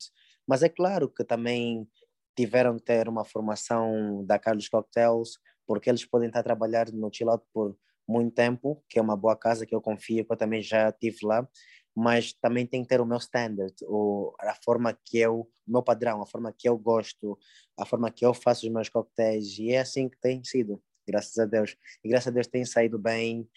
Mas 0.49 0.63
é 0.63 0.71
claro 0.71 1.11
que 1.11 1.23
também 1.23 1.87
tiveram 2.35 2.79
que 2.79 2.85
ter 2.85 3.11
uma 3.11 3.27
formação 3.27 4.25
da 4.25 4.39
Carlos 4.39 4.71
Cocktails, 4.71 5.39
porque 5.67 5.91
eles 5.91 6.07
podem 6.07 6.29
estar 6.29 6.41
a 6.41 6.45
trabalhar 6.45 6.91
no 6.91 7.13
Chill 7.13 7.29
Out 7.29 7.45
por 7.53 7.77
muito 8.07 8.35
tempo, 8.35 8.83
que 8.89 8.99
é 8.99 9.03
uma 9.03 9.17
boa 9.17 9.37
casa 9.37 9.67
que 9.67 9.75
eu 9.75 9.81
confio, 9.81 10.25
que 10.25 10.33
eu 10.33 10.37
também 10.37 10.63
já 10.63 10.89
estive 10.89 11.25
lá, 11.25 11.49
mas 11.95 12.33
também 12.33 12.67
tem 12.67 12.83
que 12.83 12.89
ter 12.89 13.01
o 13.01 13.07
meu 13.07 13.19
standard, 13.19 13.75
o, 13.83 14.35
a 14.41 14.55
forma 14.65 14.99
que 15.05 15.19
eu, 15.19 15.41
o 15.67 15.71
meu 15.71 15.83
padrão, 15.83 16.23
a 16.23 16.27
forma 16.27 16.53
que 16.53 16.69
eu 16.69 16.77
gosto, 16.79 17.39
a 17.79 17.85
forma 17.85 18.11
que 18.11 18.25
eu 18.25 18.33
faço 18.33 18.67
os 18.67 18.73
meus 18.73 18.89
coquetéis, 18.89 19.59
e 19.59 19.73
é 19.73 19.81
assim 19.81 20.09
que 20.09 20.19
tem 20.19 20.43
sido, 20.43 20.83
graças 21.07 21.39
a 21.39 21.45
Deus. 21.45 21.77
E 22.03 22.09
graças 22.09 22.29
a 22.29 22.31
Deus 22.31 22.47
tem 22.47 22.65
saído 22.65 22.99
bem, 22.99 23.49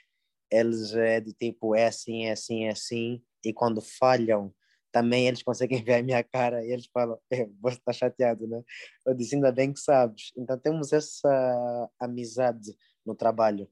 eles 0.51 0.93
é 0.93 1.19
de 1.19 1.33
tipo, 1.33 1.75
é 1.75 1.87
assim, 1.87 2.25
é 2.25 2.31
assim, 2.31 2.65
é 2.65 2.71
assim, 2.71 3.21
e 3.43 3.53
quando 3.53 3.81
falham, 3.81 4.53
também 4.91 5.27
eles 5.27 5.43
conseguem 5.43 5.83
ver 5.83 5.95
a 5.95 6.03
minha 6.03 6.23
cara 6.23 6.65
e 6.65 6.71
eles 6.71 6.87
falam, 6.87 7.19
é, 7.31 7.45
você 7.61 7.77
está 7.77 7.91
chateado, 7.91 8.47
né? 8.47 8.63
Eu 9.05 9.13
disse, 9.13 9.35
ainda 9.35 9.51
bem 9.51 9.73
que 9.73 9.79
sabes. 9.79 10.31
Então 10.37 10.57
temos 10.57 10.93
essa 10.93 11.89
amizade 11.99 12.73
no 13.05 13.13
trabalho. 13.13 13.69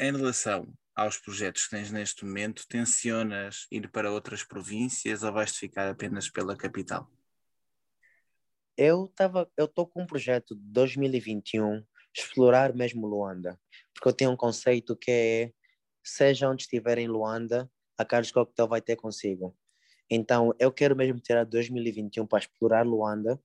Em 0.00 0.12
relação 0.12 0.72
aos 0.94 1.18
projetos 1.18 1.64
que 1.64 1.70
tens 1.70 1.90
neste 1.90 2.24
momento, 2.24 2.68
tensionas 2.68 3.66
ir 3.68 3.90
para 3.90 4.12
outras 4.12 4.44
províncias 4.44 5.24
ou 5.24 5.32
vais 5.32 5.56
ficar 5.56 5.90
apenas 5.90 6.30
pela 6.30 6.56
capital? 6.56 7.10
Eu 8.76 9.06
estava, 9.06 9.50
eu 9.56 9.64
estou 9.64 9.88
com 9.88 10.02
um 10.02 10.06
projeto 10.06 10.54
de 10.54 10.62
2021 10.70 11.84
explorar 12.16 12.72
mesmo 12.76 13.08
Luanda, 13.08 13.60
porque 13.92 14.08
eu 14.08 14.12
tenho 14.12 14.30
um 14.30 14.36
conceito 14.36 14.94
que 14.94 15.10
é 15.10 15.52
seja 16.00 16.48
onde 16.48 16.62
estiver 16.62 16.98
em 16.98 17.08
Luanda, 17.08 17.68
a 17.98 18.04
Carlos 18.04 18.30
Coquetel 18.30 18.68
vai 18.68 18.80
ter 18.80 18.94
consigo. 18.94 19.56
Então, 20.08 20.54
eu 20.60 20.70
quero 20.70 20.94
mesmo 20.94 21.18
tirar 21.18 21.42
2021 21.42 22.24
para 22.24 22.38
explorar 22.38 22.86
Luanda 22.86 23.42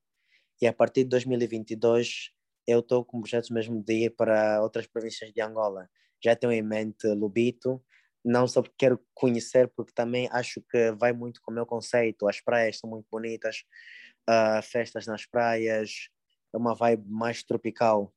e 0.61 0.67
a 0.67 0.71
partir 0.71 1.03
de 1.03 1.09
2022 1.09 2.29
eu 2.67 2.81
estou 2.81 3.03
com 3.03 3.21
projetos 3.21 3.49
mesmo 3.49 3.83
de 3.83 4.05
ir 4.05 4.11
para 4.11 4.61
outras 4.61 4.85
províncias 4.85 5.33
de 5.33 5.41
Angola 5.41 5.89
já 6.23 6.35
tenho 6.35 6.53
em 6.53 6.61
mente 6.61 7.07
Lubito, 7.07 7.83
não 8.23 8.47
só 8.47 8.61
porque 8.61 8.75
quero 8.77 8.99
conhecer, 9.13 9.67
porque 9.75 9.91
também 9.93 10.29
acho 10.31 10.61
que 10.69 10.91
vai 10.93 11.11
muito 11.11 11.41
com 11.41 11.51
o 11.51 11.53
meu 11.53 11.65
conceito. 11.65 12.27
As 12.27 12.39
praias 12.39 12.79
são 12.79 12.89
muito 12.89 13.07
bonitas, 13.11 13.65
uh, 14.29 14.61
festas 14.63 15.05
nas 15.05 15.25
praias, 15.25 16.07
é 16.53 16.57
uma 16.57 16.73
vibe 16.73 17.09
mais 17.09 17.43
tropical. 17.43 18.13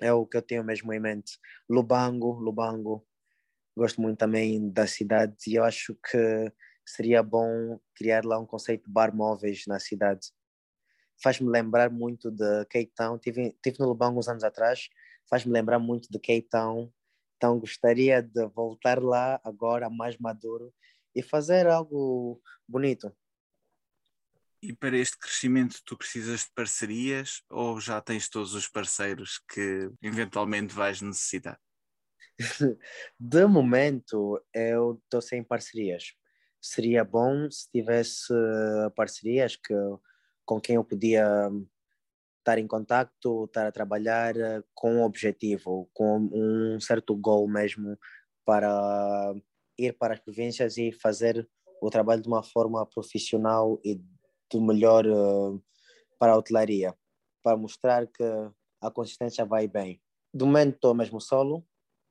É 0.00 0.12
o 0.12 0.24
que 0.24 0.36
eu 0.36 0.42
tenho 0.42 0.64
mesmo 0.64 0.92
em 0.92 1.00
mente. 1.00 1.38
Lubango, 1.68 2.32
Lubango, 2.38 3.06
gosto 3.76 4.00
muito 4.00 4.18
também 4.18 4.70
da 4.70 4.86
cidade 4.86 5.36
e 5.46 5.56
eu 5.56 5.64
acho 5.64 5.94
que 5.96 6.52
seria 6.86 7.22
bom 7.22 7.78
criar 7.94 8.24
lá 8.24 8.38
um 8.38 8.46
conceito 8.46 8.86
de 8.86 8.92
bar 8.92 9.14
móveis 9.14 9.64
na 9.66 9.78
cidade. 9.78 10.28
Faz-me 11.22 11.50
lembrar 11.50 11.90
muito 11.90 12.30
de 12.30 12.64
Cape 12.66 12.92
Town. 12.94 13.18
Tive, 13.18 13.56
tive 13.62 13.78
no 13.80 13.88
Lubango 13.88 14.20
uns 14.20 14.28
anos 14.28 14.44
atrás, 14.44 14.88
faz-me 15.28 15.52
lembrar 15.52 15.80
muito 15.80 16.08
de 16.10 16.18
Cape 16.18 16.48
Town 16.48 16.90
então 17.38 17.58
gostaria 17.60 18.20
de 18.20 18.46
voltar 18.48 19.00
lá 19.00 19.40
agora 19.44 19.88
mais 19.88 20.18
maduro 20.18 20.74
e 21.14 21.22
fazer 21.22 21.68
algo 21.68 22.42
bonito. 22.66 23.16
E 24.60 24.72
para 24.72 24.98
este 24.98 25.16
crescimento 25.16 25.80
tu 25.84 25.96
precisas 25.96 26.40
de 26.40 26.50
parcerias 26.52 27.44
ou 27.48 27.80
já 27.80 28.00
tens 28.00 28.28
todos 28.28 28.54
os 28.54 28.66
parceiros 28.66 29.40
que 29.48 29.88
eventualmente 30.02 30.74
vais 30.74 31.00
necessitar? 31.00 31.58
de 33.18 33.46
momento 33.46 34.44
eu 34.52 35.00
estou 35.04 35.22
sem 35.22 35.44
parcerias. 35.44 36.14
Seria 36.60 37.04
bom 37.04 37.48
se 37.48 37.70
tivesse 37.70 38.34
parcerias 38.96 39.54
que, 39.54 39.74
com 40.44 40.60
quem 40.60 40.74
eu 40.74 40.82
podia 40.82 41.48
estar 42.48 42.58
em 42.58 42.66
contato, 42.66 43.44
estar 43.44 43.66
a 43.66 43.72
trabalhar 43.72 44.34
eh, 44.36 44.62
com 44.74 44.94
um 44.94 45.02
objetivo, 45.02 45.88
com 45.92 46.30
um 46.32 46.80
certo 46.80 47.14
goal 47.14 47.46
mesmo 47.46 47.98
para 48.44 49.34
ir 49.78 49.92
para 49.98 50.14
as 50.14 50.20
províncias 50.20 50.78
e 50.78 50.90
fazer 50.90 51.46
o 51.82 51.90
trabalho 51.90 52.22
de 52.22 52.28
uma 52.28 52.42
forma 52.42 52.84
profissional 52.86 53.78
e 53.84 54.00
do 54.50 54.62
melhor 54.62 55.06
uh, 55.06 55.62
para 56.18 56.32
a 56.32 56.36
hotelaria, 56.36 56.94
para 57.42 57.56
mostrar 57.56 58.06
que 58.06 58.24
a 58.80 58.90
consistência 58.90 59.44
vai 59.44 59.68
bem. 59.68 60.00
Do 60.32 60.46
momento 60.46 60.76
estou 60.76 60.94
mesmo 60.94 61.20
solo, 61.20 61.64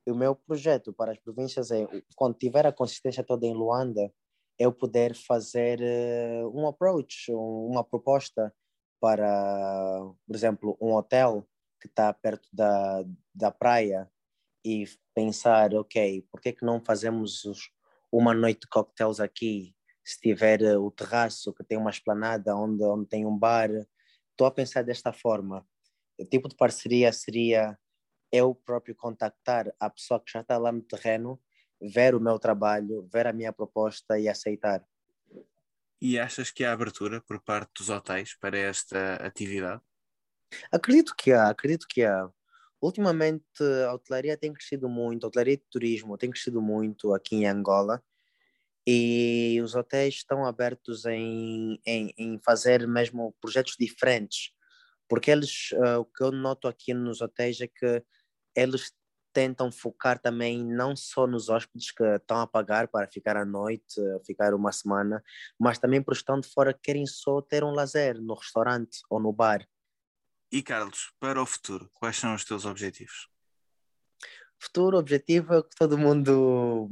o 0.07 0.13
meu 0.13 0.35
projeto 0.35 0.93
para 0.93 1.11
as 1.11 1.19
províncias 1.19 1.71
é, 1.71 1.85
quando 2.15 2.37
tiver 2.37 2.65
a 2.65 2.71
consistência 2.71 3.23
toda 3.23 3.45
em 3.45 3.53
Luanda, 3.53 4.13
eu 4.59 4.71
poder 4.71 5.15
fazer 5.15 5.79
uh, 5.81 6.57
um 6.57 6.67
approach, 6.67 7.31
uma 7.33 7.83
proposta 7.83 8.53
para, 8.99 10.01
por 10.25 10.35
exemplo, 10.35 10.77
um 10.81 10.93
hotel 10.93 11.47
que 11.79 11.87
está 11.87 12.13
perto 12.13 12.47
da, 12.51 13.03
da 13.33 13.51
praia 13.51 14.09
e 14.65 14.85
pensar, 15.13 15.73
ok, 15.73 16.27
por 16.31 16.41
que, 16.41 16.53
que 16.53 16.65
não 16.65 16.83
fazemos 16.83 17.43
uma 18.11 18.33
noite 18.33 18.61
de 18.61 18.67
coquetéis 18.67 19.19
aqui? 19.19 19.75
Se 20.03 20.19
tiver 20.19 20.61
eh, 20.61 20.77
o 20.77 20.89
terraço 20.91 21.53
que 21.53 21.63
tem 21.63 21.77
uma 21.77 21.89
esplanada 21.89 22.55
onde, 22.55 22.83
onde 22.83 23.07
tem 23.07 23.25
um 23.25 23.37
bar, 23.37 23.69
estou 24.31 24.47
a 24.47 24.51
pensar 24.51 24.83
desta 24.83 25.13
forma. 25.13 25.65
O 26.19 26.25
tipo 26.25 26.49
de 26.49 26.55
parceria 26.55 27.11
seria 27.11 27.77
eu 28.31 28.55
próprio 28.55 28.95
contactar 28.95 29.73
a 29.79 29.89
pessoa 29.89 30.19
que 30.19 30.31
já 30.31 30.41
está 30.41 30.57
lá 30.57 30.71
no 30.71 30.81
terreno, 30.81 31.39
ver 31.81 32.15
o 32.15 32.19
meu 32.19 32.39
trabalho, 32.39 33.07
ver 33.11 33.27
a 33.27 33.33
minha 33.33 33.53
proposta 33.53 34.19
e 34.19 34.27
aceitar. 34.27 34.85
E 36.01 36.19
achas 36.19 36.51
que 36.51 36.63
há 36.63 36.71
abertura 36.71 37.21
por 37.21 37.41
parte 37.41 37.71
dos 37.75 37.89
hotéis 37.89 38.35
para 38.35 38.57
esta 38.57 39.15
atividade? 39.15 39.81
Acredito 40.71 41.15
que 41.17 41.31
há, 41.31 41.49
acredito 41.49 41.87
que 41.87 42.03
há. 42.03 42.29
Ultimamente 42.79 43.43
a 43.87 43.93
hotelaria 43.93 44.37
tem 44.37 44.53
crescido 44.53 44.87
muito, 44.87 45.23
a 45.23 45.27
hotelaria 45.27 45.57
de 45.57 45.63
turismo 45.71 46.17
tem 46.17 46.29
crescido 46.29 46.61
muito 46.61 47.13
aqui 47.13 47.37
em 47.37 47.47
Angola 47.47 48.03
e 48.85 49.59
os 49.61 49.75
hotéis 49.75 50.15
estão 50.15 50.45
abertos 50.45 51.03
em, 51.05 51.77
em, 51.85 52.13
em 52.17 52.39
fazer 52.39 52.87
mesmo 52.87 53.35
projetos 53.41 53.75
diferentes, 53.77 54.51
porque 55.09 55.29
eles, 55.29 55.71
uh, 55.73 55.99
o 55.99 56.05
que 56.05 56.23
eu 56.23 56.31
noto 56.31 56.69
aqui 56.69 56.93
nos 56.93 57.19
hotéis 57.19 57.59
é 57.59 57.67
que 57.67 58.01
eles 58.55 58.93
tentam 59.33 59.71
focar 59.71 60.19
também 60.19 60.63
não 60.63 60.95
só 60.95 61.27
nos 61.27 61.49
hóspedes 61.49 61.91
que 61.91 62.03
estão 62.03 62.39
a 62.41 62.47
pagar 62.47 62.87
para 62.87 63.07
ficar 63.07 63.37
à 63.37 63.45
noite, 63.45 64.01
ficar 64.25 64.53
uma 64.53 64.71
semana, 64.71 65.23
mas 65.59 65.77
também 65.77 66.01
para 66.01 66.11
os 66.11 66.19
que 66.19 66.23
estão 66.23 66.39
de 66.39 66.47
fora 66.47 66.73
que 66.73 66.81
querem 66.81 67.05
só 67.05 67.41
ter 67.41 67.63
um 67.63 67.71
lazer 67.71 68.19
no 68.21 68.33
restaurante 68.33 68.99
ou 69.09 69.19
no 69.19 69.31
bar. 69.31 69.67
E 70.51 70.63
Carlos, 70.63 71.11
para 71.19 71.41
o 71.41 71.45
futuro, 71.45 71.89
quais 71.93 72.17
são 72.17 72.33
os 72.33 72.45
teus 72.45 72.65
objetivos? 72.65 73.29
Futuro 74.59 74.97
objetivo 74.97 75.53
é 75.53 75.57
o 75.59 75.63
que 75.63 75.75
todo 75.75 75.97
mundo 75.97 76.89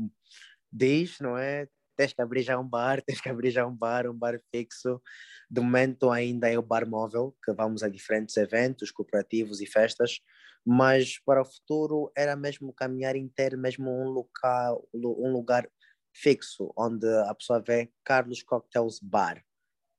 diz, 0.71 1.19
não 1.19 1.37
é? 1.37 1.67
Tens 1.95 2.13
que 2.13 2.21
abrir 2.21 2.41
já 2.43 2.59
um 2.59 2.67
bar, 2.67 3.01
tens 3.05 3.21
que 3.21 3.29
abrir 3.29 3.51
já 3.51 3.65
um 3.65 3.75
bar, 3.75 4.07
um 4.07 4.13
bar 4.13 4.39
fixo. 4.51 5.01
De 5.49 5.61
momento 5.61 6.11
ainda 6.11 6.49
é 6.49 6.57
o 6.57 6.61
bar 6.61 6.87
móvel, 6.87 7.35
que 7.43 7.53
vamos 7.53 7.83
a 7.83 7.89
diferentes 7.89 8.35
eventos 8.37 8.91
corporativos 8.91 9.61
e 9.61 9.65
festas, 9.65 10.19
mas 10.65 11.19
para 11.23 11.41
o 11.41 11.45
futuro 11.45 12.11
era 12.15 12.35
mesmo 12.35 12.73
caminhar 12.73 13.13
ter 13.35 13.55
mesmo 13.55 13.89
um 13.91 14.09
local, 14.09 14.87
um 14.93 15.31
lugar 15.31 15.69
fixo, 16.13 16.73
onde 16.77 17.07
a 17.27 17.35
pessoa 17.35 17.61
vê 17.61 17.91
Carlos 18.03 18.41
Cocktails 18.41 18.99
Bar, 18.99 19.43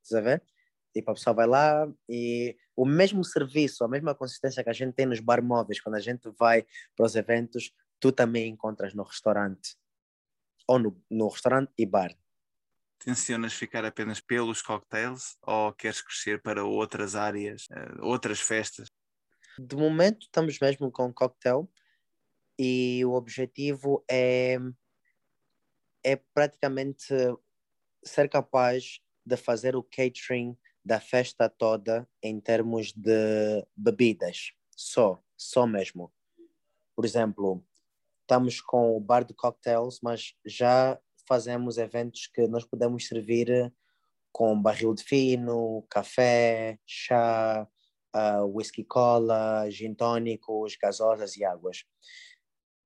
estás 0.03 0.25
a 0.25 0.29
ver? 0.29 0.43
Tipo, 0.93 1.11
a 1.11 1.15
pessoa 1.15 1.35
vai 1.35 1.47
lá 1.47 1.87
e 2.09 2.57
o 2.75 2.87
mesmo 2.87 3.23
serviço, 3.23 3.85
a 3.85 3.89
mesma 3.89 4.15
consistência 4.15 4.65
que 4.65 4.71
a 4.71 4.73
gente 4.73 4.95
tem 4.95 5.07
nos 5.07 5.21
bar 5.21 5.43
móveis, 5.43 5.79
quando 5.81 5.97
a 5.97 6.01
gente 6.01 6.29
vai 6.39 6.67
para 6.97 7.05
os 7.07 7.15
eventos, 7.15 7.71
tu 8.01 8.11
também 8.11 8.49
encontras 8.49 8.95
no 8.95 9.03
restaurante. 9.03 9.77
Ou 10.67 10.79
no, 10.79 11.05
no 11.11 11.29
restaurante 11.29 11.73
e 11.79 11.87
bar. 11.87 12.17
Tencionas 12.99 13.53
ficar 13.53 13.85
apenas 13.85 14.21
pelos 14.21 14.63
cocktails 14.63 15.37
ou 15.43 15.73
queres 15.73 16.01
crescer 16.01 16.43
para 16.43 16.65
outras 16.65 17.15
áreas, 17.15 17.67
uh, 17.71 18.03
outras 18.03 18.41
festas? 18.41 18.89
De 19.59 19.77
momento 19.77 20.23
estamos 20.23 20.59
mesmo 20.59 20.91
com 20.91 21.13
cocktail 21.13 21.71
e 22.59 23.05
o 23.05 23.13
objetivo 23.13 24.05
é, 24.11 24.59
é 26.03 26.17
praticamente 26.17 27.07
ser 28.03 28.29
capaz 28.29 29.01
de 29.25 29.37
fazer 29.37 29.77
o 29.77 29.83
catering 29.83 30.57
da 30.85 31.01
festa 31.01 31.49
toda 31.49 32.09
em 32.23 32.41
termos 32.41 32.93
de 32.93 33.67
bebidas, 33.77 34.53
só, 34.71 35.21
só 35.37 35.67
mesmo. 35.67 36.13
Por 36.95 37.05
exemplo, 37.05 37.65
estamos 38.27 38.61
com 38.61 38.97
o 38.97 39.01
bar 39.01 39.25
de 39.25 39.33
cocktails, 39.33 40.01
mas 40.03 40.35
já 40.45 40.99
fazemos 41.29 41.79
eventos 41.79 42.27
que 42.27 42.49
nós 42.49 42.65
podemos 42.65 43.07
servir 43.07 43.73
com 44.33 44.61
barril 44.61 44.93
de 44.95 45.05
fino, 45.05 45.87
café, 45.89 46.77
chá, 46.85 47.67
uh, 48.15 48.45
whisky 48.45 48.85
cola, 48.85 49.71
gin 49.71 49.95
tónicos, 49.95 50.77
gasosas 50.77 51.37
e 51.37 51.45
águas. 51.45 51.85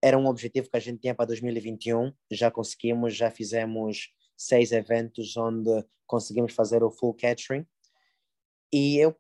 Era 0.02 0.18
um 0.18 0.26
objetivo 0.26 0.70
que 0.70 0.76
a 0.76 0.80
gente 0.80 1.00
tinha 1.00 1.14
para 1.14 1.26
2021, 1.26 2.12
já 2.30 2.50
conseguimos, 2.50 3.16
já 3.16 3.30
fizemos 3.30 4.12
seis 4.36 4.72
eventos 4.72 5.36
onde 5.38 5.70
conseguimos 6.06 6.52
fazer 6.52 6.82
o 6.82 6.90
full 6.90 7.14
catering 7.14 7.66
e 8.72 8.98
eu 8.98 9.16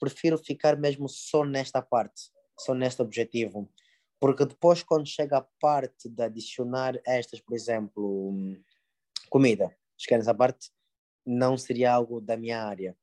prefiro 0.00 0.36
ficar 0.38 0.76
mesmo 0.76 1.08
só 1.08 1.44
nesta 1.44 1.80
parte, 1.80 2.30
só 2.58 2.74
neste 2.74 3.00
objetivo, 3.00 3.70
porque 4.20 4.44
depois 4.44 4.82
quando 4.82 5.06
chega 5.06 5.38
a 5.38 5.46
parte 5.60 6.08
de 6.08 6.22
adicionar 6.22 7.00
estas, 7.06 7.40
por 7.40 7.54
exemplo, 7.54 8.32
comida, 9.28 9.74
esqueces 9.98 10.28
a 10.28 10.34
parte, 10.34 10.70
não 11.24 11.56
seria 11.56 11.92
algo 11.92 12.20
da 12.20 12.36
minha 12.36 12.62
área. 12.62 12.96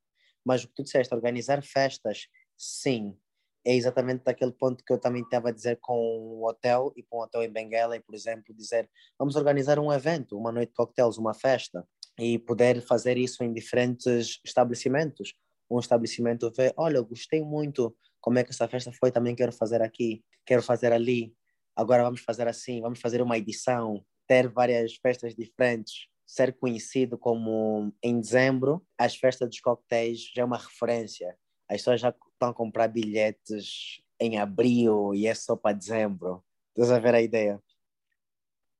Mas 0.45 0.63
o 0.63 0.67
que 0.67 0.73
tu 0.75 0.83
disseste, 0.83 1.13
organizar 1.13 1.61
festas, 1.63 2.27
sim, 2.57 3.17
é 3.65 3.75
exatamente 3.75 4.23
daquele 4.23 4.51
ponto 4.51 4.83
que 4.83 4.91
eu 4.91 4.99
também 4.99 5.21
estava 5.21 5.49
a 5.49 5.51
dizer 5.51 5.77
com 5.79 5.95
o 5.97 6.47
hotel 6.47 6.91
e 6.97 7.03
com 7.03 7.17
o 7.17 7.23
hotel 7.23 7.43
em 7.43 7.49
Benguela, 7.49 7.95
e 7.95 7.99
por 7.99 8.13
exemplo, 8.13 8.53
dizer 8.53 8.89
vamos 9.17 9.35
organizar 9.35 9.79
um 9.79 9.91
evento, 9.91 10.37
uma 10.37 10.51
noite 10.51 10.69
de 10.69 10.75
coquetéis, 10.75 11.17
uma 11.17 11.33
festa, 11.33 11.87
e 12.19 12.37
poder 12.37 12.81
fazer 12.81 13.17
isso 13.17 13.43
em 13.43 13.53
diferentes 13.53 14.39
estabelecimentos. 14.45 15.33
Um 15.69 15.79
estabelecimento 15.79 16.51
vê, 16.55 16.73
olha, 16.77 17.01
gostei 17.01 17.41
muito 17.41 17.95
como 18.21 18.37
é 18.37 18.43
que 18.43 18.51
essa 18.51 18.67
festa 18.67 18.91
foi, 18.91 19.11
também 19.11 19.35
quero 19.35 19.51
fazer 19.51 19.81
aqui, 19.81 20.23
quero 20.45 20.61
fazer 20.61 20.91
ali, 20.91 21.35
agora 21.75 22.03
vamos 22.03 22.21
fazer 22.21 22.47
assim, 22.47 22.81
vamos 22.81 22.99
fazer 22.99 23.21
uma 23.21 23.37
edição, 23.37 24.05
ter 24.27 24.47
várias 24.47 24.95
festas 24.95 25.35
diferentes, 25.35 26.07
ser 26.25 26.53
conhecido 26.57 27.17
como 27.17 27.93
em 28.01 28.19
dezembro, 28.19 28.85
as 28.97 29.15
festas 29.15 29.49
dos 29.49 29.59
coquetéis 29.59 30.31
já 30.35 30.41
é 30.41 30.45
uma 30.45 30.57
referência. 30.57 31.37
As 31.69 31.77
pessoas 31.77 32.01
já 32.01 32.09
estão 32.09 32.49
a 32.49 32.53
comprar 32.53 32.87
bilhetes 32.87 34.01
em 34.19 34.37
abril 34.37 35.13
e 35.13 35.27
é 35.27 35.33
só 35.33 35.55
para 35.55 35.75
dezembro. 35.75 36.43
Estás 36.69 36.91
a 36.91 36.99
ver 36.99 37.15
a 37.15 37.21
ideia? 37.21 37.61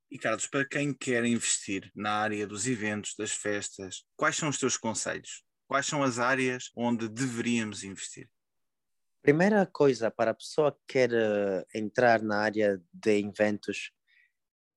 E 0.10 0.18
Carlos, 0.18 0.46
para 0.46 0.64
quem 0.64 0.94
quer 0.94 1.26
investir 1.26 1.92
na 1.96 2.12
área 2.12 2.46
dos 2.46 2.68
eventos, 2.68 3.16
das 3.18 3.32
festas, 3.32 4.06
quais 4.16 4.36
são 4.36 4.50
os 4.50 4.60
teus 4.60 4.78
conselhos? 4.78 5.44
Quais 5.68 5.88
são 5.88 6.04
as 6.04 6.20
áreas 6.20 6.70
onde 6.76 7.10
deveríamos 7.10 7.84
investir? 7.84 8.30
Primeira 9.24 9.66
coisa, 9.66 10.12
para 10.12 10.32
a 10.32 10.34
pessoa 10.34 10.74
que 10.74 10.82
quer 10.86 11.10
uh, 11.14 11.66
entrar 11.74 12.22
na 12.22 12.40
área 12.40 12.84
de 12.94 13.20
eventos, 13.22 13.94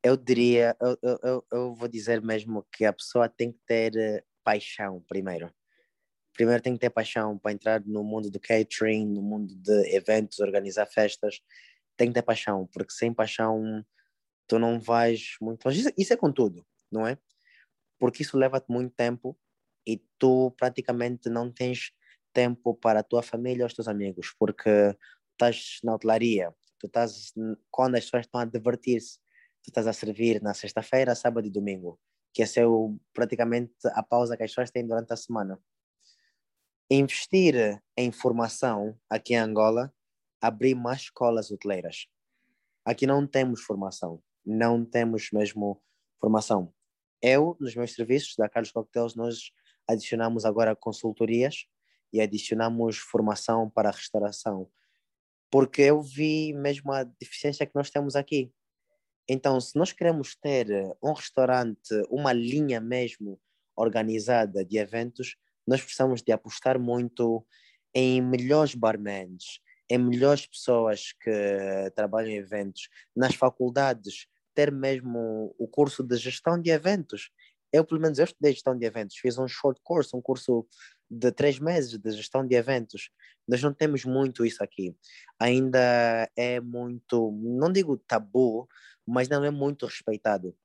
eu 0.05 0.17
diria, 0.17 0.77
eu, 0.81 1.19
eu, 1.21 1.47
eu, 1.51 1.75
vou 1.75 1.89
dizer 1.89 2.23
mesmo 2.23 2.65
que 2.73 2.85
a 2.85 2.93
pessoa 2.93 3.29
tem 3.29 3.51
que 3.51 3.59
ter 3.67 3.93
uh, 3.97 4.25
paixão 4.45 5.05
primeiro. 5.09 5.53
Primeiro 6.33 6.63
tem 6.63 6.75
que 6.75 6.79
ter 6.79 6.91
paixão 6.91 7.37
para 7.37 7.51
entrar 7.51 7.85
no 7.85 8.05
mundo 8.05 8.31
do 8.31 8.39
catering, 8.39 9.05
no 9.05 9.21
mundo 9.21 9.53
de 9.53 9.97
eventos, 9.97 10.39
organizar 10.39 10.87
festas. 10.87 11.41
Tem 11.97 12.07
que 12.07 12.15
ter 12.15 12.23
paixão, 12.23 12.69
porque 12.73 12.93
sem 12.93 13.13
paixão 13.13 13.85
tu 14.47 14.61
não 14.61 14.79
vais 14.79 15.35
muito 15.41 15.65
longe. 15.65 15.81
Isso, 15.81 15.93
isso 15.99 16.13
é 16.13 16.17
com 16.17 16.31
tudo, 16.31 16.65
não 16.89 17.05
é? 17.05 17.19
Porque 17.99 18.23
isso 18.23 18.39
leva-te 18.39 18.71
muito 18.71 18.95
tempo 18.95 19.37
e 19.85 20.01
tu 20.21 20.53
praticamente 20.53 21.29
não 21.29 21.51
tens 21.51 21.91
tempo 22.37 22.75
para 22.75 23.01
a 23.01 23.03
tua 23.03 23.23
família 23.23 23.65
ou 23.65 23.67
os 23.67 23.75
teus 23.75 23.89
amigos, 23.89 24.35
porque 24.39 24.95
estás 25.33 25.79
na 25.83 25.95
hotelaria, 25.95 26.55
tu 26.79 26.87
estás, 26.87 27.33
quando 27.71 27.97
as 27.97 28.05
pessoas 28.05 28.27
estão 28.27 28.41
a 28.41 28.45
divertir-se, 28.45 29.19
tu 29.63 29.69
estás 29.69 29.87
a 29.87 29.93
servir 29.93 30.43
na 30.43 30.53
sexta-feira, 30.53 31.15
sábado 31.15 31.47
e 31.47 31.51
domingo, 31.51 31.99
que 32.35 32.43
essa 32.43 32.61
é 32.61 32.67
o, 32.67 32.97
praticamente 33.15 33.75
a 33.87 34.03
pausa 34.03 34.37
que 34.37 34.43
as 34.43 34.51
pessoas 34.51 34.71
têm 34.71 34.87
durante 34.87 35.13
a 35.13 35.17
semana. 35.17 35.59
Investir 36.91 37.83
em 37.97 38.13
formação 38.13 38.99
aqui 39.09 39.35
em 39.35 39.39
Angola, 39.39 39.93
abrir 40.41 40.75
mais 40.75 41.03
escolas 41.03 41.51
hoteleiras. 41.51 42.07
Aqui 42.85 43.07
não 43.07 43.27
temos 43.27 43.63
formação 43.63 44.23
não 44.47 44.85
temos 44.85 45.31
mesmo 45.33 45.83
formação. 46.21 46.73
Eu, 47.21 47.57
nos 47.59 47.75
meus 47.75 47.93
serviços 47.95 48.37
da 48.37 48.49
Carlos 48.49 48.71
Cocktails, 48.71 49.17
nós 49.17 49.51
adicionamos 49.89 50.45
agora 50.45 50.77
consultorias 50.77 51.67
e 52.17 52.21
adicionamos 52.21 52.97
formação 52.97 53.69
para 53.69 53.91
a 53.91 53.93
restauração, 53.93 54.69
porque 55.51 55.83
eu 55.83 56.01
vi 56.01 56.53
mesmo 56.55 56.93
a 56.93 57.05
deficiência 57.05 57.67
que 57.67 57.75
nós 57.75 57.91
temos 57.91 58.17
aqui. 58.17 58.51
Então, 59.29 59.61
se 59.61 59.77
nós 59.77 59.93
queremos 59.93 60.35
ter 60.35 60.67
um 61.03 61.13
restaurante, 61.13 61.91
uma 62.09 62.33
linha 62.33 62.81
mesmo 62.81 63.39
organizada 63.77 64.65
de 64.65 64.79
eventos, 64.79 65.37
nós 65.67 65.83
precisamos 65.83 66.23
de 66.23 66.33
apostar 66.33 66.79
muito 66.81 67.45
em 67.95 68.23
melhores 68.23 68.75
barmans, 68.75 69.61
em 69.91 69.99
melhores 69.99 70.47
pessoas 70.47 71.13
que 71.13 71.91
trabalham 71.95 72.31
em 72.31 72.37
eventos, 72.37 72.89
nas 73.15 73.35
faculdades 73.35 74.27
ter 74.55 74.73
mesmo 74.73 75.55
o 75.59 75.69
curso 75.69 76.03
de 76.03 76.17
gestão 76.17 76.59
de 76.59 76.71
eventos. 76.71 77.31
Eu, 77.71 77.85
pelo 77.85 78.01
menos, 78.01 78.19
eu 78.19 78.25
estudei 78.25 78.53
gestão 78.53 78.77
de 78.77 78.87
eventos, 78.87 79.17
fiz 79.17 79.37
um 79.37 79.47
short 79.47 79.79
course, 79.85 80.17
um 80.17 80.23
curso 80.23 80.67
de 81.11 81.31
três 81.33 81.59
meses 81.59 81.99
de 81.99 82.11
gestão 82.13 82.47
de 82.47 82.55
eventos. 82.55 83.11
Nós 83.47 83.63
não 83.63 83.73
temos 83.73 84.05
muito 84.05 84.45
isso 84.45 84.63
aqui. 84.63 84.97
Ainda 85.39 86.29
é 86.37 86.61
muito, 86.61 87.33
não 87.33 87.73
digo 87.73 87.97
tabu, 87.97 88.69
mas 89.07 89.29
não 89.29 89.45
é 89.45 89.51
muito 89.51 89.87
respeitado. 89.87 90.57